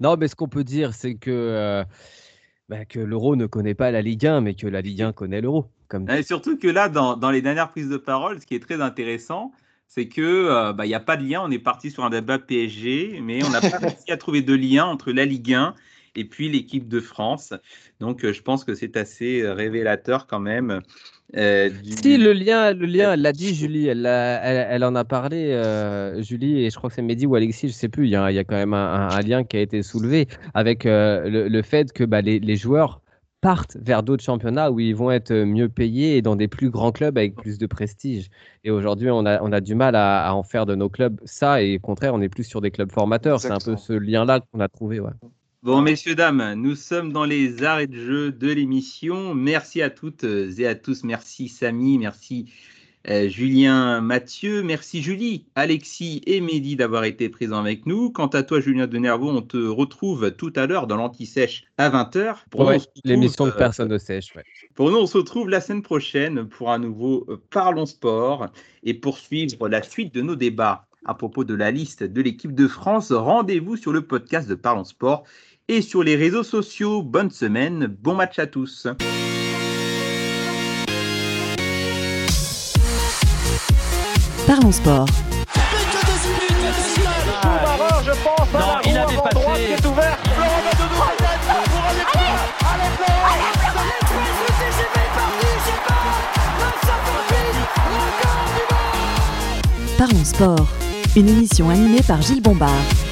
[0.00, 1.84] non, mais ce qu'on peut dire, c'est que, euh,
[2.68, 5.40] bah, que l'euro ne connaît pas la Ligue 1, mais que la Ligue 1 connaît
[5.40, 5.66] l'euro.
[5.88, 8.60] Comme Et surtout que là, dans, dans, les dernières prises de parole, ce qui est
[8.60, 9.52] très intéressant,
[9.86, 11.40] c'est que euh, bah, il n'y a pas de lien.
[11.42, 14.54] On est parti sur un débat PSG, mais on n'a pas réussi à trouver de
[14.54, 15.74] lien entre la Ligue 1
[16.18, 17.54] et puis l'équipe de France.
[18.00, 20.82] Donc, euh, je pense que c'est assez révélateur quand même
[21.36, 25.52] euh, si le lien, le lien, elle l'a dit Julie, elle, elle, en a parlé
[25.52, 28.06] euh, Julie et je crois que c'est Mehdi ou Alexis, je sais plus.
[28.06, 30.86] Il y a, il y a quand même un, lien qui a été soulevé avec
[30.86, 33.02] euh, le, fait que bah, les, les, joueurs
[33.42, 36.92] partent vers d'autres championnats où ils vont être mieux payés et dans des plus grands
[36.92, 38.30] clubs avec plus de prestige.
[38.64, 41.62] Et aujourd'hui, on a, on a du mal à, en faire de nos clubs ça
[41.62, 43.38] et au contraire, on est plus sur des clubs formateurs.
[43.38, 44.98] C'est un peu ce lien-là qu'on a trouvé.
[44.98, 45.10] Ouais.
[45.64, 49.34] Bon, messieurs, dames, nous sommes dans les arrêts de jeu de l'émission.
[49.34, 51.02] Merci à toutes et à tous.
[51.02, 52.46] Merci Samy, merci
[53.08, 58.10] euh, Julien, Mathieu, merci Julie, Alexis et Mehdi d'avoir été présents avec nous.
[58.10, 62.36] Quant à toi, Julien Denervaux, on te retrouve tout à l'heure dans l'Anti-Sèche à 20h.
[62.54, 64.36] Ouais, L'émission de personne ne sèche.
[64.36, 64.44] Ouais.
[64.74, 68.46] Pour nous, on se retrouve la semaine prochaine pour un nouveau euh, Parlons Sport
[68.84, 72.68] et poursuivre la suite de nos débats à propos de la liste de l'équipe de
[72.68, 73.12] France.
[73.12, 75.24] Rendez-vous sur le podcast de Parlons Sport
[75.68, 77.02] et sur les réseaux sociaux.
[77.02, 78.86] Bonne semaine, bon match à tous.
[84.46, 85.06] Parlons sport.
[88.54, 89.72] Non, il a dépassé.
[89.72, 90.18] est ouvert.
[99.98, 100.87] Parlons sport.
[101.18, 103.07] Une émission animée par Gilles Bombard.